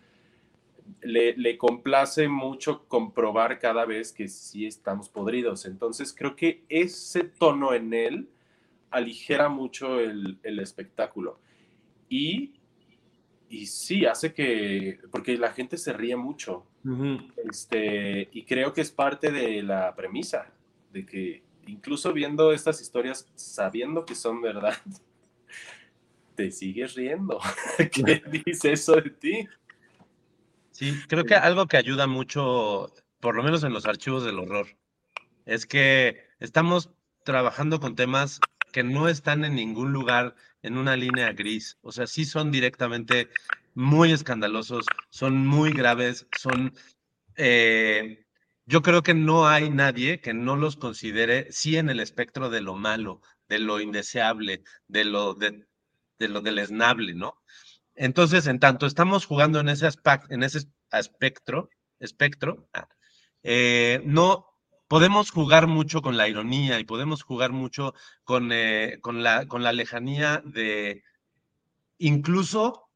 [1.02, 5.66] le, le, complace mucho comprobar cada vez que sí estamos podridos.
[5.66, 8.30] Entonces creo que ese tono en él
[8.90, 11.40] aligera mucho el, el espectáculo.
[12.10, 12.54] Y,
[13.50, 16.66] y sí, hace que, porque la gente se ríe mucho.
[16.84, 17.34] Uh -huh.
[17.50, 20.52] este, y creo que es parte de la premisa,
[20.94, 24.78] de que incluso viendo estas historias, sabiendo que son verdad,
[26.36, 27.40] te sigues riendo.
[27.92, 29.48] ¿Qué dice eso de ti?
[30.72, 34.68] Sí, creo que algo que ayuda mucho, por lo menos en los archivos del horror,
[35.46, 36.92] es que estamos
[37.24, 38.40] trabajando con temas
[38.78, 41.80] que no están en ningún lugar en una línea gris.
[41.82, 43.28] O sea, sí son directamente
[43.74, 46.76] muy escandalosos, son muy graves, son...
[47.38, 48.28] Eh,
[48.68, 52.62] yo creo que no hay nadie que no los considere, sí, en el espectro de
[52.62, 55.66] lo malo, de lo indeseable, de lo, de,
[56.20, 57.34] de lo deleznable, ¿no?
[57.96, 62.70] Entonces, en tanto estamos jugando en ese, aspecto, en ese espectro, espectro
[63.42, 64.47] eh, no,
[64.88, 69.64] podemos jugar mucho con la ironía y podemos jugar mucho con, eh, con, la, con
[69.64, 71.04] la lejanía de
[71.98, 72.90] incluso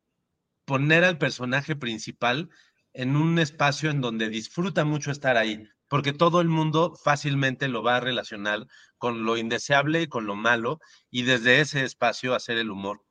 [0.65, 2.49] poner al personaje principal
[2.93, 7.83] en un espacio en donde disfruta mucho estar ahí, porque todo el mundo fácilmente lo
[7.83, 12.57] va a relacionar con lo indeseable y con lo malo, y desde ese espacio hacer
[12.57, 13.03] el humor.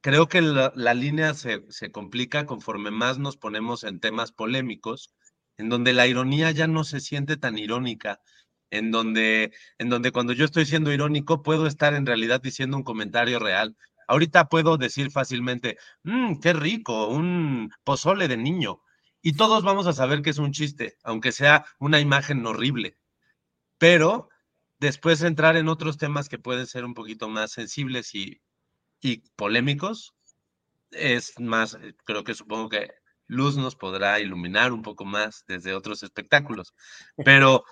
[0.00, 5.12] Creo que la, la línea se, se complica conforme más nos ponemos en temas polémicos,
[5.58, 8.20] en donde la ironía ya no se siente tan irónica,
[8.70, 12.84] en donde, en donde cuando yo estoy siendo irónico puedo estar en realidad diciendo un
[12.84, 13.76] comentario real.
[14.06, 18.80] Ahorita puedo decir fácilmente, mmm, qué rico, un pozole de niño.
[19.20, 22.96] Y todos vamos a saber que es un chiste, aunque sea una imagen horrible.
[23.78, 24.28] Pero
[24.78, 28.40] después entrar en otros temas que pueden ser un poquito más sensibles y,
[29.00, 30.14] y polémicos,
[30.90, 32.90] es más, creo que supongo que
[33.28, 36.74] Luz nos podrá iluminar un poco más desde otros espectáculos.
[37.24, 37.64] Pero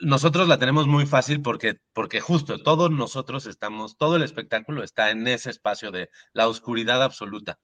[0.00, 5.10] nosotros la tenemos muy fácil porque, porque justo todos nosotros estamos, todo el espectáculo está
[5.10, 7.58] en ese espacio de la oscuridad absoluta.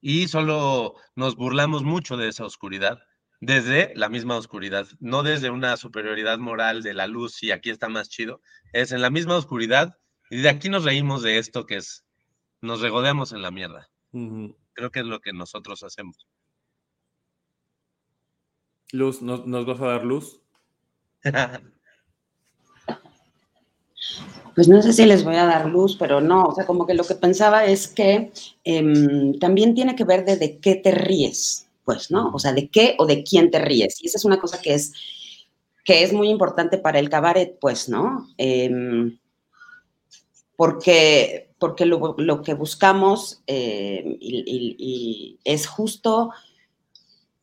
[0.00, 2.98] Y solo nos burlamos mucho de esa oscuridad
[3.40, 7.88] desde la misma oscuridad, no desde una superioridad moral de la luz y aquí está
[7.88, 9.96] más chido, es en la misma oscuridad
[10.30, 12.04] y de aquí nos reímos de esto que es,
[12.60, 13.88] nos regodeamos en la mierda.
[14.12, 14.56] Uh -huh.
[14.74, 16.26] Creo que es lo que nosotros hacemos.
[18.92, 20.40] Luz, ¿nos, ¿nos vas a dar luz?
[24.52, 26.94] Pues no sé si les voy a dar luz, pero no, o sea, como que
[26.94, 28.32] lo que pensaba es que
[28.64, 32.30] em, también tiene que ver de qué te ríes, pues, ¿no?
[32.34, 34.02] O sea, de qué o de quién te ríes.
[34.02, 34.92] Y esa es una cosa que es,
[35.84, 38.28] que es muy importante para el cabaret, pues, ¿no?
[38.36, 39.18] Em,
[40.56, 46.32] porque porque lo, que buscamos em, y es justo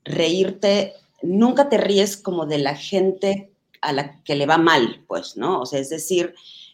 [0.03, 3.51] reírte, nunca te ríes como de la gente
[3.81, 5.61] a la que le va mal, pues, ¿no?
[5.61, 6.33] O sea, es decir,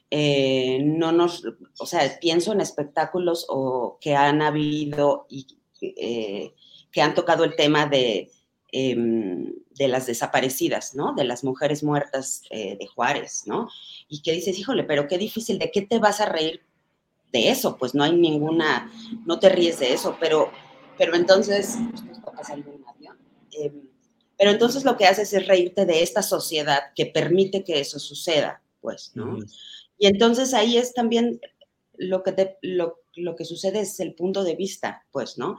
[0.09, 1.43] eh, no nos,
[1.79, 5.47] o sea, pienso en espectáculos o que han habido y
[5.81, 6.53] eh,
[6.91, 8.31] que han tocado el tema de,
[8.71, 11.13] em, de las desaparecidas, ¿no?
[11.13, 13.69] De las mujeres muertas eh, de Juárez, ¿no?
[14.07, 16.61] Y que dices, híjole, pero qué difícil, ¿de qué te vas a reír
[17.31, 17.77] de eso?
[17.77, 18.91] Pues no hay ninguna,
[19.25, 20.51] no te ríes de eso, pero,
[20.97, 21.75] pero entonces,
[22.23, 23.17] pasando un avión.
[24.43, 28.61] Pero entonces lo que haces es reírte de esta sociedad que permite que eso suceda,
[28.81, 29.37] pues, ¿no?
[29.97, 31.39] Y entonces ahí es también
[31.93, 35.55] lo que, lo, que sucede es el punto de vista, pues, ¿no?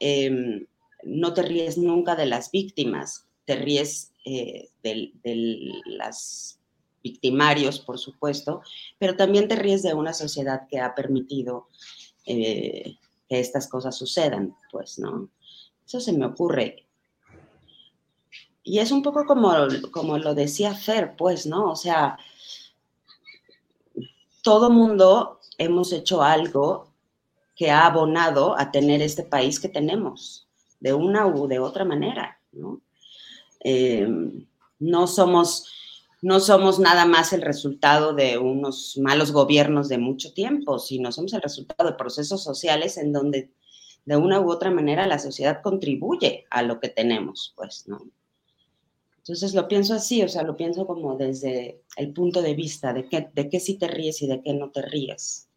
[0.00, 0.66] Em,
[1.02, 5.14] no te ríes nunca de las víctimas, te ríes eh, de,
[5.86, 6.60] las
[7.02, 8.60] victimarios, por supuesto,
[8.98, 11.68] pero también te ríes de una sociedad que ha permitido
[12.26, 12.96] eh,
[13.30, 15.30] que estas cosas sucedan, pues, ¿no?
[15.86, 16.85] Eso se me ocurre.
[18.68, 19.52] Y es un poco como,
[19.92, 21.70] como lo decía Fer, pues, ¿no?
[21.70, 22.18] O sea,
[24.42, 26.90] todo mundo hemos hecho algo
[27.54, 30.48] que ha abonado a tener este país que tenemos,
[30.80, 32.80] de una u de otra manera, ¿no?
[33.60, 34.44] Em,
[34.80, 35.70] no somos
[36.22, 41.32] no somos nada más el resultado de unos malos gobiernos de mucho tiempo, sino somos
[41.34, 43.52] el resultado de procesos sociales en donde
[44.06, 48.00] de una u otra manera la sociedad contribuye a lo que tenemos, pues, ¿no?
[49.26, 53.08] Entonces lo pienso así, o sea, lo pienso como desde el punto de vista de
[53.08, 55.48] qué, de qué sí te ríes y de qué no te ríes.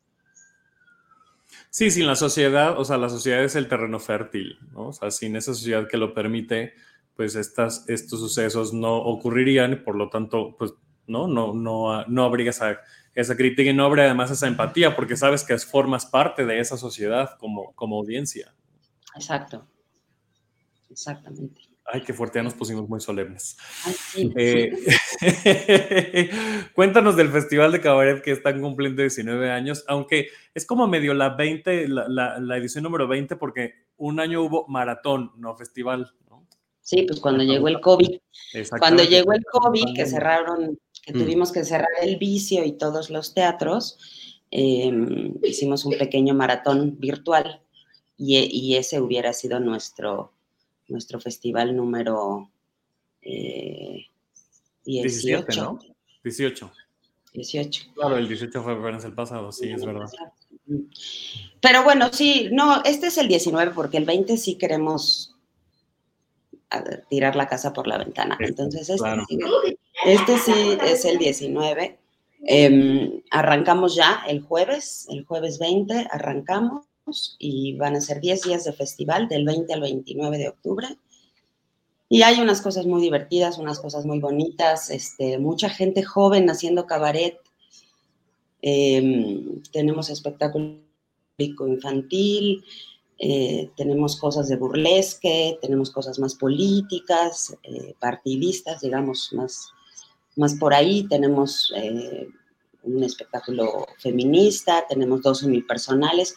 [1.69, 4.87] Sí, sin la sociedad, o sea, la sociedad es el terreno fértil, ¿no?
[4.87, 6.73] O sea, sin esa sociedad que lo permite,
[7.15, 10.73] pues estas, estos sucesos no ocurrirían y por lo tanto, pues,
[11.05, 11.27] ¿no?
[11.27, 12.79] No, no, no habría esa,
[13.13, 16.75] esa crítica y no habría además esa empatía porque sabes que formas parte de esa
[16.75, 18.51] sociedad como, como audiencia.
[19.15, 19.67] Exacto,
[20.89, 21.68] exactamente.
[21.91, 23.57] Ay, qué fuerte, ya nos pusimos muy solemnes.
[24.15, 24.71] Eh,
[26.75, 31.29] cuéntanos del Festival de Cabaret que están cumpliendo 19 años, aunque es como medio la
[31.29, 36.13] 20, la, edición número 20, porque un año hubo maratón, no festival.
[36.81, 38.19] Sí, pues cuando llegó el COVID.
[38.77, 41.17] Cuando llegó el COVID, que cerraron, que mm.
[41.17, 43.97] tuvimos que cerrar el vicio y todos los teatros,
[44.51, 47.61] em, hicimos un pequeño maratón virtual
[48.15, 50.33] y, y ese hubiera sido nuestro
[50.89, 52.49] nuestro festival número
[53.21, 53.21] 18.
[53.21, 54.07] Eh,
[54.85, 55.79] 17, ¿no?
[56.23, 56.71] 18.
[57.33, 57.83] 18.
[57.93, 60.09] Claro, el 18 fue apenas el pasado, sí, es verdad.
[61.61, 65.35] Pero bueno, sí, no, este es el 19 porque el 20 sí queremos
[67.09, 68.37] tirar la casa por la ventana.
[68.39, 69.39] Este, Entonces, este, sí,
[70.05, 71.97] este sí es el 19.
[72.41, 76.85] Em, arrancamos ya el jueves, el jueves 20 arrancamos
[77.39, 80.87] y van a ser 10 días de festival del 20 al 29 de octubre.
[82.09, 86.87] Y hay unas cosas muy divertidas, unas cosas muy bonitas, este, mucha gente joven haciendo
[86.87, 87.37] cabaret.
[88.61, 90.79] Em, tenemos espectáculo
[91.37, 92.63] infantil,
[93.19, 99.71] eh, tenemos cosas de burlesque, tenemos cosas más políticas, eh, partidistas, digamos, más,
[100.35, 101.05] más por ahí.
[101.07, 102.27] Tenemos eh,
[102.83, 106.33] un espectáculo feminista, tenemos dos unipersonales.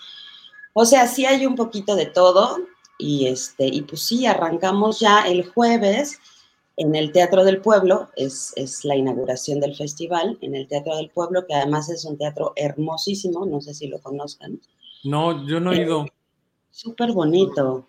[0.73, 2.59] O sea, sí hay un poquito de todo
[2.99, 6.19] y, este, y pues sí, arrancamos ya el jueves
[6.77, 11.11] en el Teatro del Pueblo, es, es, la inauguración del festival en el Teatro del
[11.11, 14.59] Pueblo, que además es un teatro hermosísimo, no sé si lo conozcan.
[15.05, 16.07] No, yo no he ido.
[16.71, 17.87] Súper bonito.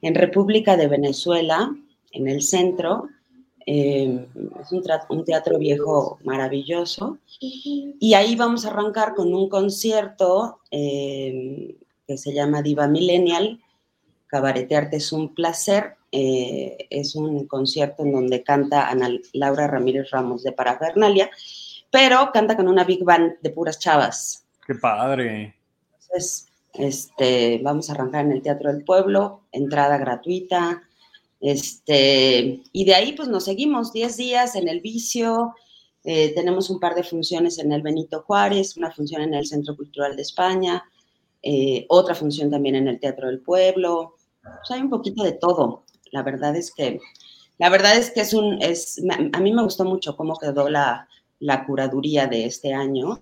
[0.00, 1.72] En República de Venezuela,
[2.10, 3.08] en el centro,
[3.66, 4.26] eh,
[4.60, 7.18] es un, un, teatro viejo maravilloso.
[7.38, 11.76] Y ahí vamos a arrancar con un concierto eh,
[12.06, 13.60] que se llama Diva Millennial.
[14.26, 15.96] Cabaretearte es un placer.
[16.10, 21.30] Eh, es un concierto en donde canta Ana Laura Ramírez Ramos de Parafernalia,
[21.90, 24.44] pero canta con una big band de puras chavas.
[24.66, 25.56] ¡Qué padre!
[25.94, 30.82] Entonces, este, vamos a arrancar en el Teatro del Pueblo, entrada gratuita.
[31.40, 35.54] Este, y de ahí pues nos seguimos 10 días en el vicio,
[36.04, 39.76] eh, tenemos un par de funciones en el Benito Juárez, una función en el Centro
[39.76, 40.84] Cultural de España,
[41.42, 44.14] eh, otra función también en el Teatro del Pueblo.
[44.70, 45.84] hay un poquito de todo.
[46.10, 47.00] La verdad es que
[47.58, 49.00] la verdad es que es un, es,
[49.32, 53.18] a mí me gustó mucho cómo quedó la, la curaduría de este año.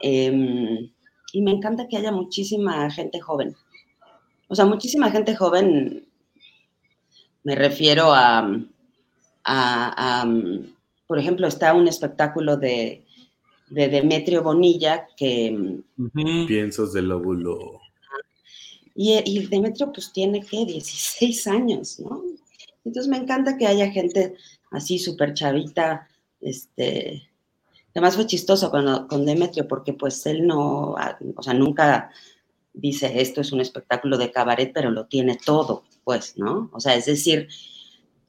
[0.00, 0.90] Em,
[1.32, 3.56] y me encanta que haya muchísima gente joven.
[4.48, 6.06] O sea, muchísima gente joven,
[7.42, 8.48] me refiero a,
[9.44, 10.26] a,
[11.06, 13.05] por ejemplo, está un espectáculo de,
[13.68, 15.80] de Demetrio Bonilla que...
[16.46, 17.80] Piensos del lóbulo.
[18.94, 20.64] Y, y, Demetrio pues tiene, ¿qué?
[20.64, 22.22] 16 años, ¿no?
[22.84, 24.34] Entonces me encanta que haya gente
[24.70, 26.08] así súper chavita,
[26.40, 27.28] este...
[27.94, 30.96] Además fue chistoso con, con Demetrio porque pues él no,
[31.34, 32.10] o sea, nunca
[32.76, 36.70] dice esto es un espectáculo de cabaret, pero lo tiene todo, pues, ¿no?
[36.72, 37.48] O sea, es decir,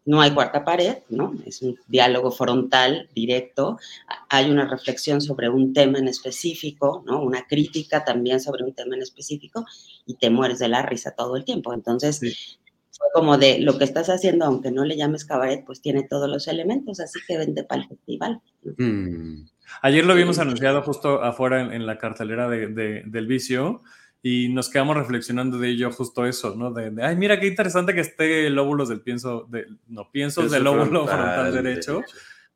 [0.08, 1.36] no hay cuarta pared, ¿no?
[1.46, 3.78] Es un diálogo frontal, directo.
[4.30, 7.22] Hay una reflexión sobre un tema en específico, ¿no?
[7.22, 9.66] Una crítica también sobre un tema en específico
[10.06, 11.74] y te mueres de la risa todo el tiempo.
[11.74, 12.22] Entonces,
[12.98, 16.30] fue como de lo que estás haciendo, aunque no le llames cabaret, pues tiene todos
[16.30, 18.42] los elementos, así que vente para el festival.
[18.78, 19.44] Mm.
[19.82, 23.84] Ayer lo vimos anunciado justo afuera en, la cartelera del vicio
[24.28, 26.72] y nos quedamos reflexionando de ello justo eso, ¿no?
[26.74, 31.08] De, ay, mira qué interesante que esté lóbulos del pienso, de, no, piensos del lóbulo
[31.08, 32.02] frontal, derecho.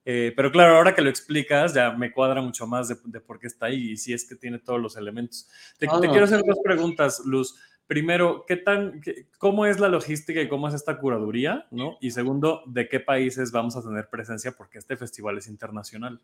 [0.03, 3.47] Eh, pero claro, ahora que lo explicas, ya me cuadra mucho más de, por qué
[3.47, 5.47] está ahí y si es que tiene todos los elementos.
[5.77, 7.55] Te, quiero hacer dos preguntas, Luz.
[7.87, 9.01] Primero, ¿qué tan,
[9.37, 11.67] ¿cómo es la logística y cómo es esta curaduría?
[11.71, 11.97] ¿no?
[12.01, 14.51] Y segundo, ¿de qué países vamos a tener presencia?
[14.57, 16.19] Porque este festival es internacional.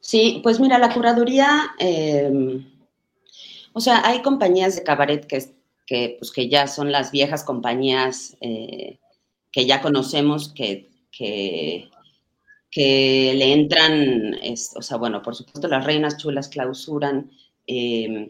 [0.00, 2.77] Sí, pues mira, la curaduría, em,
[3.72, 5.44] o sea, hay compañías de cabaret que,
[5.86, 8.98] que, pues, que ya son las viejas compañías eh,
[9.50, 11.88] que ya conocemos, que, que,
[13.34, 14.36] le entran,
[14.76, 17.30] o sea, bueno, por supuesto las reinas chulas clausuran,
[17.66, 18.28] em,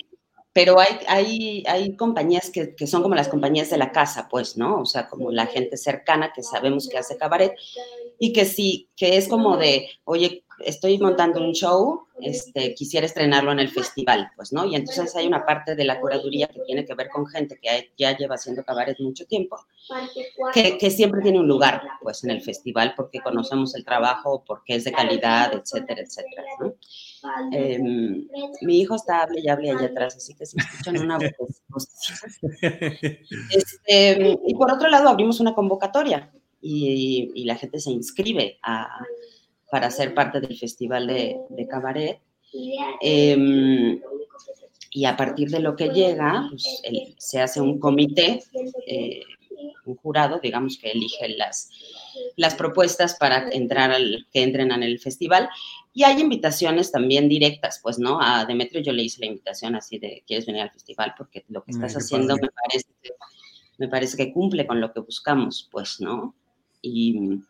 [0.52, 4.56] pero hay, hay, hay compañías que, que, son como las compañías de la casa, pues,
[4.56, 4.80] ¿no?
[4.80, 7.54] O sea, como la gente cercana que sabemos que hace cabaret
[8.18, 13.52] y que sí, que es como de, oye, estoy montando un show, este, quisiera estrenarlo
[13.52, 14.64] en el festival, pues, ¿no?
[14.64, 17.92] Y entonces hay una parte de la curaduría que tiene que ver con gente que
[17.96, 19.56] ya lleva haciendo cabaret mucho tiempo,
[20.52, 24.84] que, siempre tiene un lugar, pues, en el festival porque conocemos el trabajo, porque es
[24.84, 26.44] de calidad, etcétera, etcétera.
[27.52, 28.26] Em,
[28.62, 31.88] mi hijo está hable y hable allá atrás, así que si escuchan una voz.
[33.50, 36.30] Este, y por otro lado, abrimos una convocatoria
[36.60, 38.88] y, y la gente se inscribe a
[39.70, 42.20] para ser parte del Festival de, Cabaret.
[43.00, 44.00] Em,
[44.90, 46.82] y a partir de lo que llega, pues,
[47.18, 48.42] se hace un comité,
[48.86, 49.22] eh,
[49.84, 51.70] un jurado, digamos, que elige las,
[52.36, 55.48] las propuestas para entrar al, que entren en el festival.
[55.92, 58.18] Y hay invitaciones también directas, pues, ¿no?
[58.20, 61.14] A Demetrio yo le hice la invitación así de, ¿quieres venir al festival?
[61.16, 62.88] Porque lo que estás haciendo me parece,
[63.78, 66.34] me parece que cumple con lo que buscamos, pues, ¿no?
[66.80, 67.40] Y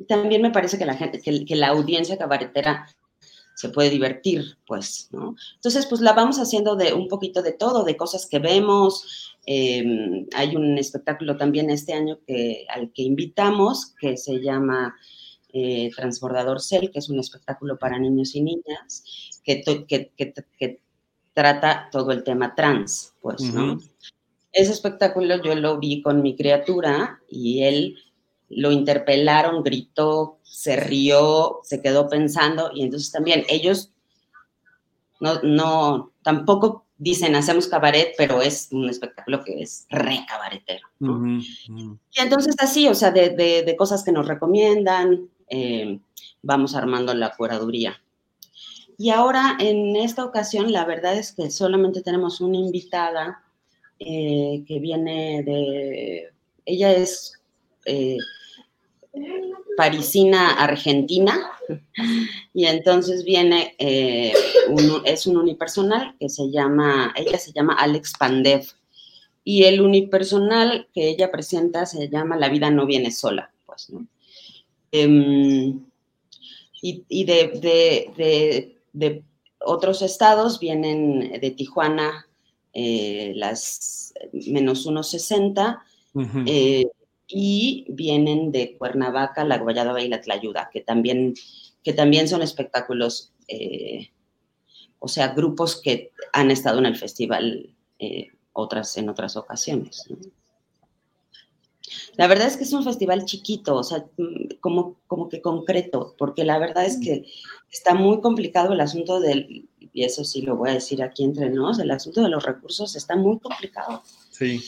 [0.00, 2.86] em, también me parece que la gente, que, la audiencia cabaretera
[3.54, 5.36] se puede divertir, pues, ¿no?
[5.56, 9.36] Entonces, pues la vamos haciendo de un poquito de todo, de cosas que vemos.
[9.44, 14.94] Em, hay un espectáculo también este año que, al que invitamos, que se llama
[15.52, 20.80] eh, Transbordador Cell, que es un espectáculo para niños y niñas, que, que,
[21.32, 23.78] trata todo el tema trans, pues, ¿no?
[24.52, 27.96] Ese espectáculo yo lo vi con mi criatura y él
[28.50, 33.92] lo interpelaron, gritó, se rió, se quedó pensando y entonces también ellos
[35.20, 40.86] no, no, tampoco dicen hacemos cabaret, pero es un espectáculo que es re cabaretero.
[41.00, 45.98] Y entonces así, o sea, de, cosas que nos recomiendan, eh,
[46.42, 48.00] vamos armando la curaduría.
[48.98, 53.42] Y ahora, en esta ocasión, la verdad es que solamente tenemos una invitada
[53.98, 56.32] eh, que viene de,
[56.66, 57.32] ella es
[57.86, 58.18] eh,
[59.76, 61.50] parisina argentina.
[62.52, 64.32] Y entonces viene, eh,
[65.04, 68.66] es un unipersonal que se llama, ella se llama Alex Pandev.
[69.42, 74.06] Y el unipersonal que ella presenta se llama La vida no viene sola, pues, ¿no?
[74.92, 75.80] Em,
[76.82, 78.74] y, de,
[79.60, 82.26] otros estados vienen de Tijuana
[82.72, 85.84] eh, las menos 160,
[87.32, 91.34] y vienen de Cuernavaca, La Guayaba y La Tlayuda, que también,
[91.82, 94.10] que también son espectáculos, eh,
[94.98, 100.08] o sea, grupos que han estado en el festival eh, otras, en otras ocasiones.
[102.16, 104.04] La verdad es que es un festival chiquito, o sea,
[104.60, 107.24] como, como que concreto, porque la verdad es que
[107.70, 111.50] está muy complicado el asunto del, y eso sí lo voy a decir aquí entre
[111.50, 114.02] nos, el asunto de los recursos está muy complicado.
[114.30, 114.60] Sí.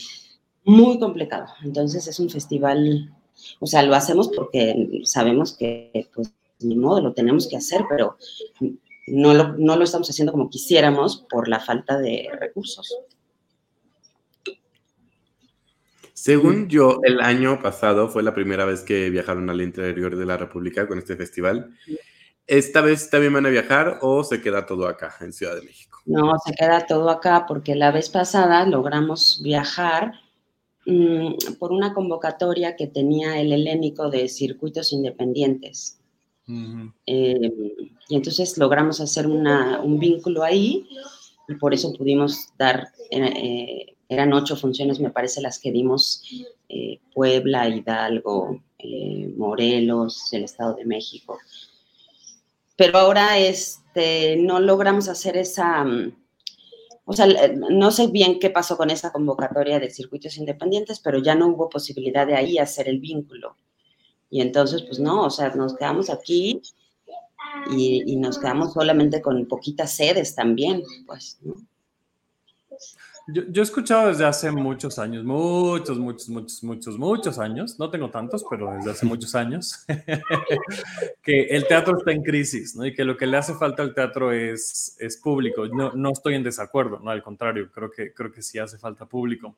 [0.64, 1.46] Muy complicado.
[1.62, 3.12] Entonces es un festival,
[3.60, 8.16] o sea, lo hacemos porque sabemos que, pues, ni modo, lo tenemos que hacer, pero
[9.08, 12.94] no lo, no lo estamos haciendo como quisiéramos por la falta de recursos.
[16.22, 20.36] Según yo, el año pasado fue la primera vez que viajaron al interior de la
[20.36, 21.76] República con este festival.
[22.46, 26.00] ¿Esta vez también van a viajar o se queda todo acá, en Ciudad de México?
[26.06, 30.12] No, se queda todo acá porque la vez pasada logramos viajar
[30.87, 35.99] mm, por una convocatoria que tenía el helénico de circuitos independientes.
[37.07, 37.53] Eh,
[38.09, 40.87] y entonces logramos hacer un vínculo ahí
[41.49, 46.22] y por eso pudimos dar, eh, eran ocho funciones, me parece, las que dimos
[46.68, 48.61] eh, Puebla, Hidalgo,
[49.37, 51.39] Morelos, el Estado de México.
[52.76, 56.12] Pero ahora este, no logramos hacer esa, mm,
[57.12, 57.26] o sea,
[57.70, 61.68] no sé bien qué pasó con esa convocatoria de circuitos independientes, pero ya no hubo
[61.68, 63.56] posibilidad de ahí hacer el vínculo.
[64.30, 66.62] Y entonces, pues no, o sea, nos quedamos aquí
[67.70, 71.54] y, nos quedamos solamente con poquitas sedes también, pues, ¿no?
[73.29, 77.89] Yo, yo, he escuchado desde hace muchos años, muchos, muchos, muchos, muchos, muchos años, no
[77.89, 79.85] tengo tantos, pero desde hace muchos años,
[81.23, 82.85] que el teatro está en crisis, ¿no?
[82.85, 85.66] Y que lo que le hace falta al teatro es, es público.
[85.68, 89.07] No, no estoy en desacuerdo, no, al contrario, creo que, creo que sí hace falta
[89.07, 89.57] público.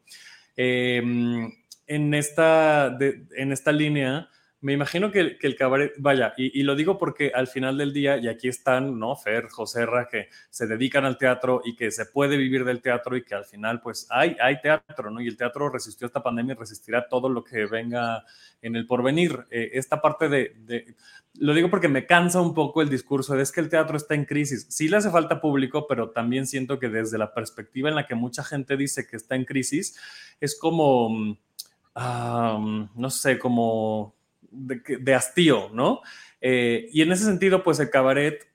[0.57, 1.51] Em,
[1.87, 4.29] en, esta, en esta línea,
[4.65, 8.29] me imagino que, el cabaret, vaya, y, lo digo porque al final del día, y
[8.29, 9.15] aquí están, ¿no?
[9.15, 13.23] Fer, Joserra, que se dedican al teatro y que se puede vivir del teatro y
[13.23, 15.21] que al final, pues, hay, hay teatro, ¿no?
[15.21, 18.25] Y el teatro resistió esta pandemia y resistirá todo lo que venga
[18.63, 19.45] en el porvenir.
[19.51, 20.95] Eh, esta parte de,
[21.35, 24.15] lo digo porque me cansa un poco el discurso de es que el teatro está
[24.15, 24.67] en crisis.
[24.71, 28.15] Sí le hace falta público, pero también siento que desde la perspectiva en la que
[28.15, 29.95] mucha gente dice que está en crisis,
[30.41, 34.15] es como, mm, no sé, como
[34.55, 36.01] de, hastío, ¿no?
[36.41, 38.47] Eh, y en ese sentido, pues el cabaret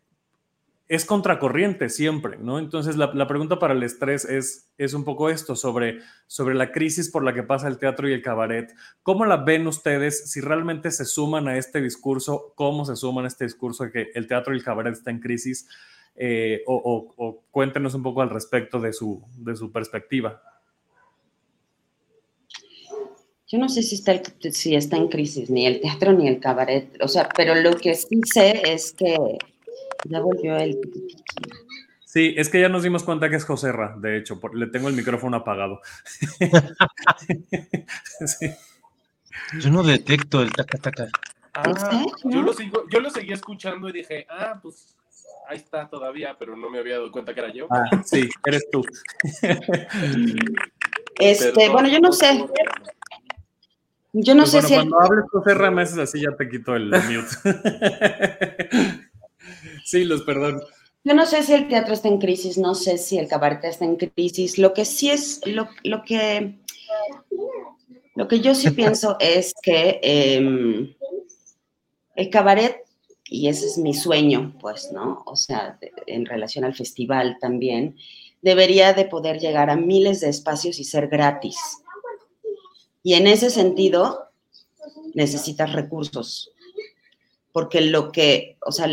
[0.89, 2.57] es contracorriente siempre, ¿no?
[2.57, 7.09] Entonces la, pregunta para el estrés es, es un poco esto, sobre, sobre la crisis
[7.11, 8.73] por la que pasa el teatro y el cabaret.
[9.03, 10.31] ¿Cómo la ven ustedes?
[10.31, 14.07] Si realmente se suman a este discurso, ¿cómo se suman a este discurso de que
[14.15, 15.69] el teatro y el cabaret están en crisis?
[16.15, 20.41] Eh, o, cuéntenos un poco al respecto de su, de su perspectiva.
[23.51, 24.13] Yo no sé si está,
[24.51, 27.95] si está en crisis ni el teatro ni el cabaret, o sea, pero lo que
[27.95, 29.17] sí sé es que
[30.05, 30.79] ya volvió el...
[32.05, 34.93] Sí, es que ya nos dimos cuenta que es Joserra, de hecho, le tengo el
[34.93, 35.81] micrófono apagado.
[39.59, 41.07] Yo no detecto el taca taca.
[41.55, 44.95] Ah, yo, lo sigo, yo lo seguía escuchando y dije, ah, pues
[45.47, 47.65] ahí está todavía, pero no me había dado cuenta que era yo.
[47.71, 48.83] Ah, sí, eres tú.
[51.19, 52.45] Este, bueno, yo no sé.
[54.13, 54.73] Yo no pues sé si.
[54.73, 57.29] Cuando hables José Rameses, así ya te quito el mute.
[59.85, 60.61] sí, los perdón.
[61.03, 63.85] Yo no sé si el teatro está en crisis, no sé si el cabaret está
[63.85, 64.57] en crisis.
[64.57, 66.59] Lo que sí es, lo, lo que.
[68.15, 70.93] Lo que yo sí pienso es que em,
[72.15, 72.77] el cabaret,
[73.25, 75.23] y ese es mi sueño, pues, ¿no?
[75.25, 77.95] O sea, en relación al festival también,
[78.41, 81.57] debería de poder llegar a miles de espacios y ser gratis
[83.03, 84.29] y en ese sentido,
[85.13, 86.51] necesitas recursos.
[87.51, 88.87] Porque lo que, o sea,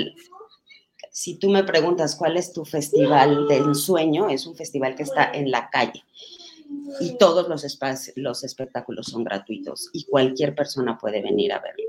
[1.10, 5.30] si tú me preguntas cuál es tu festival de ensueño, es un festival que está
[5.32, 6.04] en la calle.
[7.00, 11.84] Y todos los, espacios, los espectáculos son gratuitos y cualquier persona puede venir a verlo.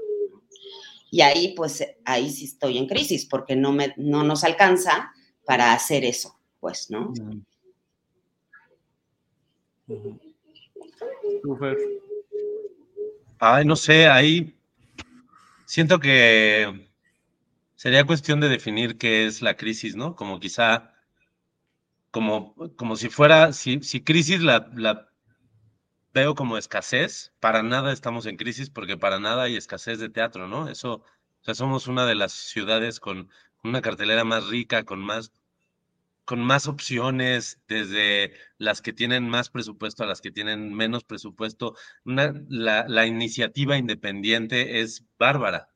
[1.10, 5.12] Y ahí, pues, ahí sí estoy en crisis porque no, me, no nos alcanza
[5.46, 7.14] para hacer eso, pues, ¿no?
[13.40, 14.56] Ay, no sé, ahí
[15.66, 16.88] siento que
[17.76, 20.16] sería cuestión de definir qué es la crisis, ¿no?
[20.16, 20.94] Como quizá,
[22.12, 25.10] como, como si fuera, si, si crisis la, la
[26.14, 30.48] veo como escasez, para nada estamos en crisis porque para nada hay escasez de teatro,
[30.48, 30.70] ¿no?
[30.70, 33.30] Eso, o sea, somos una de las ciudades con
[33.64, 35.32] una cartelera más rica, con más
[36.28, 41.76] con más opciones, desde las que tienen más presupuesto a las que tienen menos presupuesto.
[42.04, 45.70] la, iniciativa independiente es bárbara.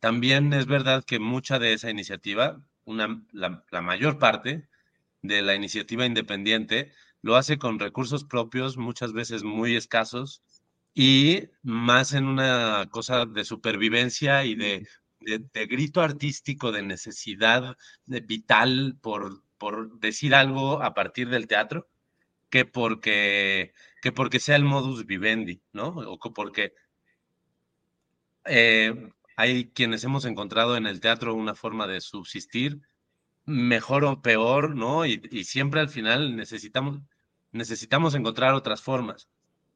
[0.00, 4.70] También es verdad que mucha de esa iniciativa, una, la, la mayor parte
[5.22, 10.42] de la iniciativa independiente, lo hace con recursos propios, muchas veces muy escasos,
[10.94, 14.88] y más en una cosa de supervivencia y de,
[15.20, 17.76] de, grito artístico, de necesidad
[18.06, 21.88] vital por por decir algo a partir del teatro
[22.54, 25.88] que porque, que porque sea el modus vivendi, ¿no?
[25.88, 26.72] O porque
[28.44, 32.80] eh, hay quienes hemos encontrado en el teatro una forma de subsistir,
[33.44, 35.06] mejor o peor, ¿no?
[35.06, 37.00] Y, siempre al final necesitamos,
[37.52, 39.28] necesitamos encontrar otras formas.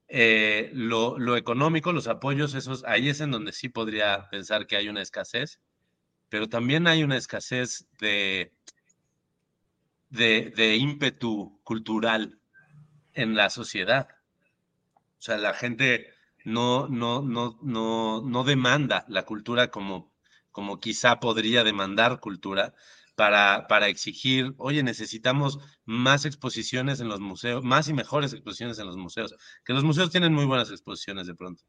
[0.08, 4.76] Eh, lo, lo, económico, los apoyos, esos, ahí es en donde sí podría pensar que
[4.76, 5.60] hay una escasez,
[6.28, 8.52] pero también hay una escasez de,
[10.10, 12.38] de, de ímpetu cultural
[13.12, 14.08] en la sociedad.
[15.18, 16.08] O sea, la gente
[16.44, 20.12] no, no, no, no, no demanda la cultura como,
[20.50, 22.74] como quizá podría demandar cultura
[23.16, 28.86] para, para exigir, oye, necesitamos más exposiciones en los museos, más y mejores exposiciones en
[28.86, 29.34] los museos,
[29.64, 31.64] que los museos tienen muy buenas exposiciones de pronto,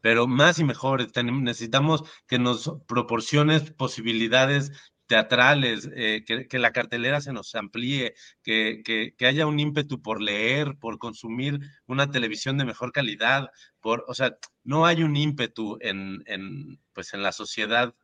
[0.00, 4.72] pero más y mejores, necesitamos que nos proporciones posibilidades
[5.06, 10.76] teatrales, eh, que, la cartelera se nos amplíe, que, que, haya un ímpetu por leer,
[10.78, 13.50] por consumir una televisión de mejor calidad,
[13.80, 17.94] por, o sea, no hay un ímpetu en, en pues en la sociedad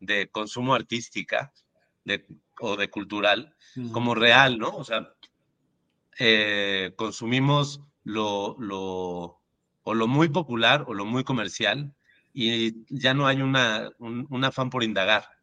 [0.00, 1.52] de consumo artística
[2.04, 2.24] de,
[2.60, 3.54] o de cultural
[3.92, 4.68] como real, ¿no?
[4.76, 5.12] O sea,
[6.20, 9.40] eh, consumimos lo, lo,
[9.82, 11.92] o lo muy popular o lo muy comercial
[12.32, 15.33] y ya no hay una, un afán por indagar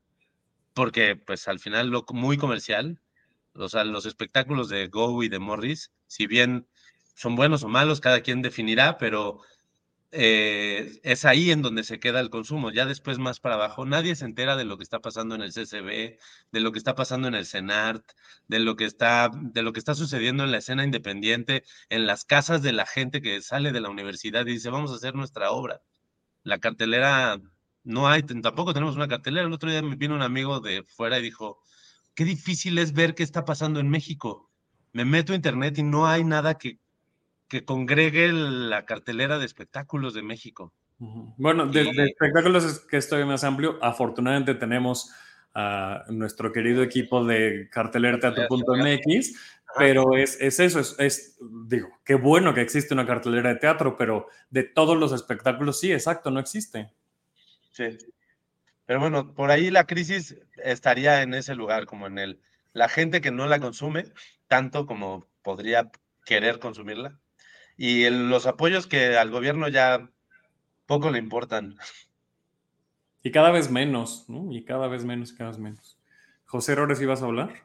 [0.73, 3.01] porque pues al final lo muy comercial,
[3.53, 6.67] o sea, los espectáculos de Go y de Morris, si bien
[7.15, 9.41] son buenos o malos, cada quien definirá, pero
[10.13, 12.71] eh, es ahí en donde se queda el consumo.
[12.71, 15.53] Ya después más para abajo, nadie se entera de lo que está pasando en el
[15.53, 16.17] CCB,
[16.51, 18.03] de lo que está pasando en el CENART,
[18.47, 22.25] de lo que está, de lo que está sucediendo en la escena independiente, en las
[22.25, 25.51] casas de la gente que sale de la universidad y dice, vamos a hacer nuestra
[25.51, 25.81] obra.
[26.43, 27.39] La cartelera
[27.83, 29.45] no hay, tampoco tenemos una cartelera.
[29.45, 31.61] El otro día me vino un amigo de fuera y dijo,
[32.15, 34.49] qué difícil es ver qué está pasando en México.
[34.93, 36.79] Me meto a internet y no hay nada que,
[37.47, 40.73] que congregue la cartelera de espectáculos de México.
[40.99, 43.79] Bueno, de, espectáculos es que estoy más amplio.
[43.81, 45.11] Afortunadamente tenemos
[45.53, 49.33] a nuestro querido equipo de cartelerteatro.mx,
[49.77, 53.97] pero es, es eso, es, es, digo, qué bueno que existe una cartelera de teatro,
[53.97, 56.91] pero de todos los espectáculos, sí, exacto, no existe.
[57.71, 57.97] Sí.
[58.85, 62.41] Pero bueno, por ahí la crisis estaría en ese lugar, como en el,
[62.73, 64.05] la gente que no la consume
[64.47, 65.91] tanto como podría
[66.25, 67.17] querer consumirla
[67.77, 70.09] y los apoyos que al gobierno ya
[70.85, 71.77] poco le importan.
[73.23, 74.51] Y cada vez menos, ¿no?
[74.51, 75.97] Y cada vez menos, cada vez menos.
[76.45, 77.63] José Rores, ¿ibas a hablar?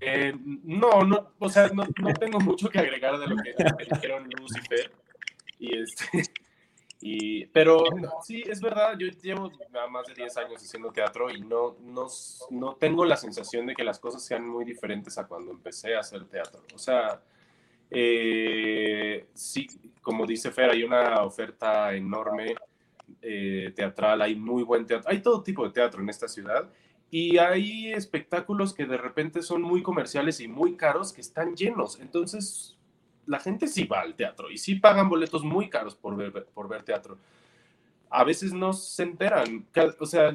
[0.00, 3.54] Eh, no, no, o sea, no, no, tengo mucho que agregar de lo que
[3.90, 4.92] dijeron Lucifer.
[5.58, 6.22] Y este,
[7.00, 7.84] y, pero
[8.24, 9.50] sí, es verdad, yo llevo
[9.90, 12.08] más de 10 años haciendo teatro y no, no,
[12.50, 16.00] no tengo la sensación de que las cosas sean muy diferentes a cuando empecé a
[16.00, 16.60] hacer teatro.
[16.74, 17.20] O sea,
[17.90, 19.68] eh, sí,
[20.02, 22.56] como dice Fer, hay una oferta enorme
[23.22, 26.68] eh, teatral, hay muy buen teatro, hay todo tipo de teatro en esta ciudad
[27.10, 32.00] y hay espectáculos que de repente son muy comerciales y muy caros que están llenos.
[32.00, 32.77] Entonces,
[33.28, 36.66] la gente sí va al teatro y sí pagan boletos muy caros por ver, por
[36.66, 37.18] ver teatro.
[38.10, 39.66] A veces no se enteran.
[40.00, 40.32] O sea,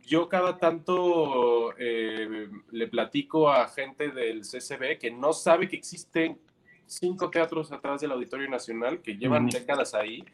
[0.00, 6.38] yo cada tanto eh, le platico a gente del CCB que no sabe que existen
[6.86, 10.24] cinco teatros atrás del Auditorio Nacional que llevan décadas ahí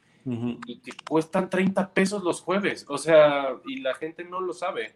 [0.66, 2.86] y que cuestan 30 pesos los jueves.
[2.88, 4.94] O sea, y la gente no lo sabe.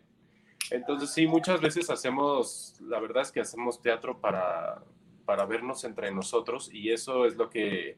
[0.71, 4.83] Entonces sí, muchas veces hacemos, la verdad es que hacemos teatro para,
[5.25, 7.97] para vernos entre nosotros y eso es lo que,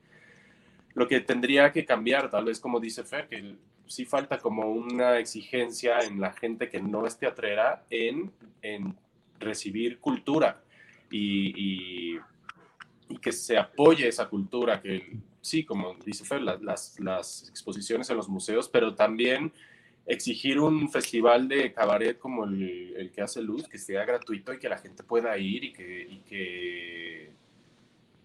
[0.94, 3.56] lo que tendría que cambiar, tal vez como dice Fer, que
[3.86, 8.96] sí falta como una exigencia en la gente que no es teatrera en, en
[9.38, 10.62] recibir cultura
[11.10, 12.20] y, y,
[13.20, 18.28] que se apoye esa cultura, que sí, como dice Fer, las, las exposiciones en los
[18.28, 19.52] museos, pero también
[20.06, 24.68] exigir un festival de cabaret como el, que hace Luz, que sea gratuito y que
[24.68, 27.32] la gente pueda ir y que, y que,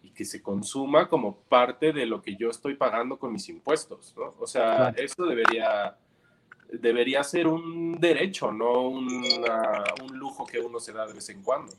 [0.04, 4.14] y que se consuma como parte de lo que yo estoy pagando con mis impuestos,
[4.18, 4.36] ¿no?
[4.40, 5.98] O sea, eso debería,
[6.72, 9.14] debería ser un derecho, no un
[10.14, 11.74] lujo que uno se da de vez en cuando.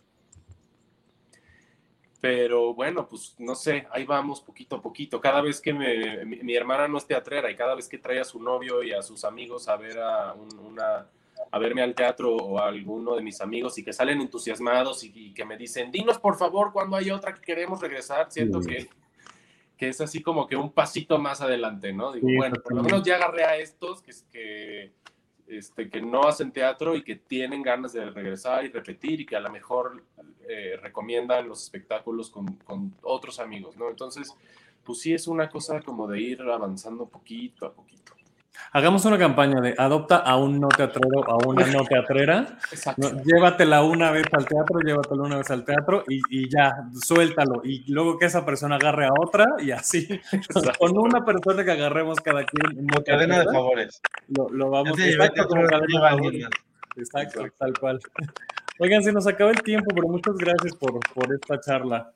[2.20, 5.20] Pero bueno, pues no sé, ahí vamos poquito a poquito.
[5.20, 8.42] Cada vez que mi, hermana no es teatrera y cada vez que trae a su
[8.42, 11.06] novio y a sus amigos a ver a una
[11.52, 15.32] a verme al teatro o a alguno de mis amigos y que salen entusiasmados y,
[15.32, 18.88] que me dicen, dinos por favor cuando hay otra que queremos regresar, siento que,
[19.76, 22.12] que es así como que un pasito más adelante, ¿no?
[22.12, 24.92] Digo, bueno, por lo menos ya agarré a estos que, que,
[25.48, 29.34] este, que no hacen teatro y que tienen ganas de regresar y repetir y que
[29.34, 30.04] a lo mejor
[30.50, 33.88] eh, recomiendan los espectáculos con, con, otros amigos, ¿no?
[33.88, 34.34] Entonces,
[34.84, 38.14] pues sí es una cosa como de ir avanzando poquito a poquito.
[38.72, 42.58] Hagamos una campaña de adopta a un no teatrero, a una no teatrera.
[42.96, 47.62] No, llévatela una vez al teatro, llévatela una vez al teatro y, y, ya, suéltalo.
[47.64, 50.08] Y luego que esa persona agarre a otra y así.
[50.32, 50.72] Exacto.
[50.78, 52.86] Con una persona que agarremos cada quien.
[52.86, 54.00] No cadena de favores.
[54.28, 55.48] Lo, lo vamos a exacto,
[56.96, 58.00] Exacto, tal cual.
[58.82, 62.14] Oigan, se nos acaba el tiempo, pero muchas gracias por, por esta charla.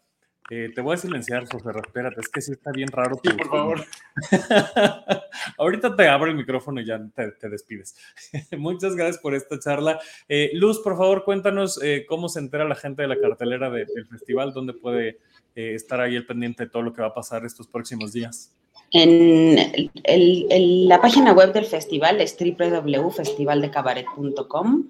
[0.48, 3.20] Eh, te voy a silenciar, José, espérate, es que sí está bien raro.
[3.22, 3.84] Sí, por favor.
[5.58, 7.94] Ahorita te abro el micrófono y ya te, te despides.
[8.56, 10.00] Muchas gracias por esta charla.
[10.26, 13.84] Eh, Luz, por favor, cuéntanos eh, cómo se entera la gente de la cartelera de,
[13.84, 15.18] del festival, dónde puede
[15.54, 18.54] eh, estar ahí el pendiente de todo lo que va a pasar estos próximos días.
[18.90, 24.88] En el, el, la página web del festival es www.festivaldecabaret.com.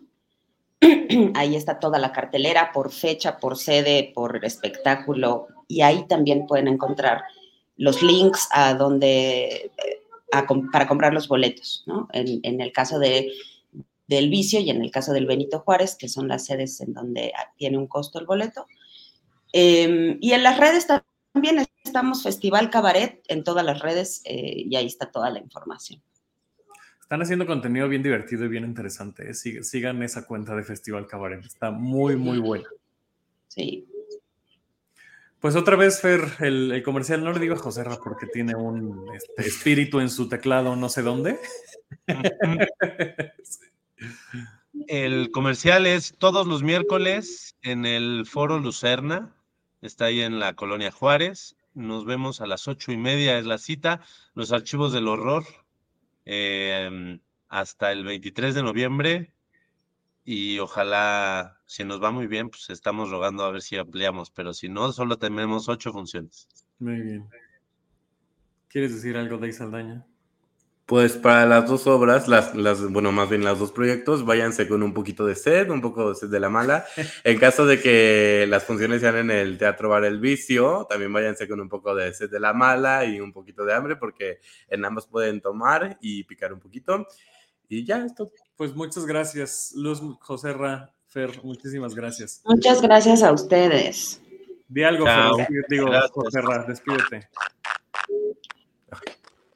[1.35, 6.69] Ahí está toda la cartelera por fecha, por sede, por espectáculo y ahí también pueden
[6.69, 7.23] encontrar
[7.77, 9.71] los links a donde
[10.33, 12.09] a, para comprar los boletos, ¿no?
[12.13, 13.33] En, el caso de,
[14.07, 17.33] del Vicio y en el caso del Benito Juárez, que son las sedes en donde
[17.57, 18.67] tiene un costo el boleto.
[19.53, 20.87] Eh, y en las redes
[21.33, 26.03] también estamos Festival Cabaret en todas las redes eh, y ahí está toda la información.
[27.05, 29.31] Están haciendo contenido bien divertido y bien interesante.
[29.31, 29.35] ¿eh?
[29.35, 31.45] Sigan esa cuenta de Festival Cabaret.
[31.45, 32.67] Está muy, muy buena.
[33.47, 33.87] Sí.
[35.39, 38.55] Pues otra vez, Fer, el, el comercial no le digo a José Ra porque tiene
[38.55, 41.39] un este, espíritu en su teclado no sé dónde.
[44.89, 49.37] el comercial es todos los miércoles en el Foro Lucerna.
[49.83, 51.55] Está ahí en la Colonia Juárez.
[51.75, 54.01] Nos vemos a las ocho y media, es la cita.
[54.33, 55.45] Los archivos del horror
[56.25, 57.19] eh,
[57.49, 59.35] hasta el 23 de noviembre
[60.25, 64.55] y ojalá, si nos va muy bien, pues estamos rogando a ver si ampliamos, pero
[64.55, 66.49] si no, solo tenemos ocho funciones.
[66.79, 67.29] Muy bien.
[68.69, 70.07] ¿Quieres decir algo de Saldaña?
[70.87, 74.83] Pues para las dos obras, las, las, bueno, más bien los dos proyectos, váyanse con
[74.83, 76.85] un poquito de sed, un poco de sed de la mala.
[77.25, 81.49] En caso de que las funciones sean en el Teatro Bar El Vicio, también váyanse
[81.49, 84.85] con un poco de sed de la mala y un poquito de hambre, porque en
[84.85, 87.07] ambos pueden tomar y picar un poquito.
[87.67, 88.31] Y ya, esto.
[88.55, 92.43] Pues muchas gracias, Luz Joserra, Fer, muchísimas gracias.
[92.45, 94.21] Muchas gracias a ustedes.
[94.69, 95.07] Di algo.
[95.07, 97.31] Fer, digo, Joserra, despídete.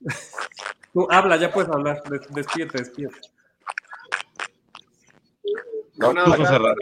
[0.93, 2.03] Tú habla, ya puedes hablar.
[2.31, 3.21] Despídete, despídete.
[5.97, 6.75] No, nada, no, no,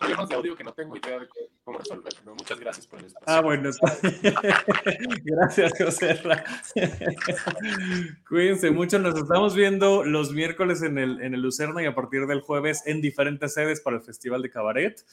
[0.00, 1.28] problemas de audio que no tengo idea de
[1.62, 2.12] cómo resolver.
[2.24, 2.34] ¿no?
[2.34, 3.26] Muchas gracias por el espacio.
[3.26, 3.70] Ah, bueno.
[5.24, 6.20] gracias, José.
[8.28, 8.98] Cuídense mucho.
[8.98, 12.82] Nos estamos viendo los miércoles en el, en el Lucerna y a partir del jueves
[12.86, 15.04] en diferentes sedes para el Festival de Cabaret.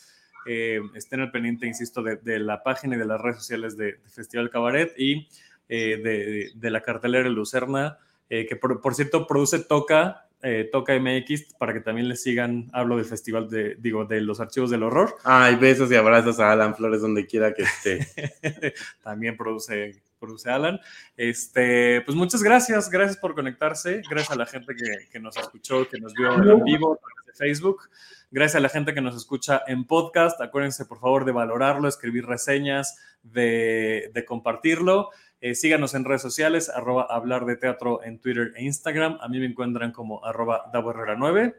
[0.45, 3.93] Eh, estén al pendiente, insisto, de, de, la página y de las redes sociales de,
[3.93, 5.27] de Festival Cabaret y
[5.67, 7.97] eh, de, de, la cartelera Lucerna,
[8.29, 12.69] eh, que por, por, cierto produce Toca, eh, Toca MX, para que también le sigan,
[12.73, 15.15] hablo del festival de, digo, de los archivos del horror.
[15.23, 18.07] Ay, besos y abrazos a Alan Flores donde quiera que esté.
[19.03, 20.79] también produce, produce Alan.
[21.15, 25.87] Este, pues muchas gracias, gracias por conectarse, gracias a la gente que, que nos escuchó,
[25.87, 27.89] que nos vio en vivo de Facebook.
[28.29, 30.41] Gracias a la gente que nos escucha en podcast.
[30.41, 35.11] Acuérdense, por favor, de valorarlo, escribir reseñas, de, de compartirlo.
[35.39, 39.17] Eh, síganos en redes sociales, arroba hablar de teatro en Twitter e Instagram.
[39.21, 41.55] A mí me encuentran como arroba Davo Herrera 9.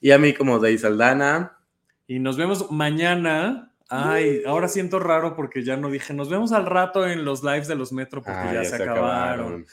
[0.00, 1.58] Y a mí como Dey Saldana.
[2.06, 3.72] Y nos vemos mañana.
[3.88, 7.68] Ay, ahora siento raro porque ya no dije, nos vemos al rato en los lives
[7.68, 9.04] de los Metro porque ah, ya, ya, se, se acabaron.
[9.04, 9.66] acabaron.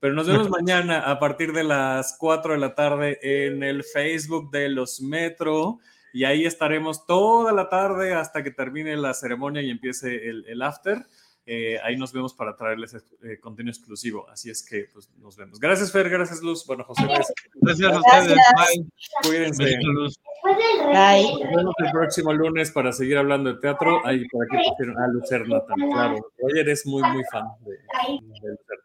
[0.00, 4.50] Pero nos vemos mañana a partir de las 4 de la tarde en el Facebook
[4.50, 5.80] de los Metro.
[6.12, 10.62] Y ahí estaremos toda la tarde hasta que termine la ceremonia y empiece el, el
[10.62, 11.06] after.
[11.50, 14.28] Eh, ahí nos vemos para traerles eh, contenido exclusivo.
[14.28, 15.58] Así es que pues, nos vemos.
[15.58, 16.10] Gracias, Fer.
[16.10, 16.66] Gracias, Luz.
[16.66, 17.04] Bueno, José.
[17.06, 18.38] Gracias, gracias a ustedes.
[18.54, 18.86] Bye.
[19.22, 19.78] Cuídense.
[19.80, 20.20] Luz.
[20.44, 21.42] Bye.
[21.42, 24.04] Nos vemos el próximo lunes para seguir hablando de teatro.
[24.04, 25.90] Ahí por aquí pusieron a Lucerna también.
[25.90, 26.16] Claro.
[26.38, 28.84] Roger es muy, muy fan de, de Lucerna.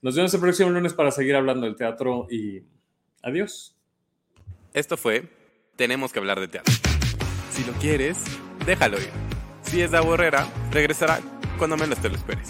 [0.00, 2.62] Nos vemos el próximo lunes para seguir hablando del teatro y
[3.22, 3.76] adiós.
[4.72, 5.28] Esto fue
[5.76, 6.72] Tenemos que hablar de teatro.
[7.50, 8.24] Si lo quieres,
[8.64, 9.10] déjalo ir.
[9.60, 11.20] Si es de Borrera, regresará
[11.58, 12.48] cuando menos te lo esperes.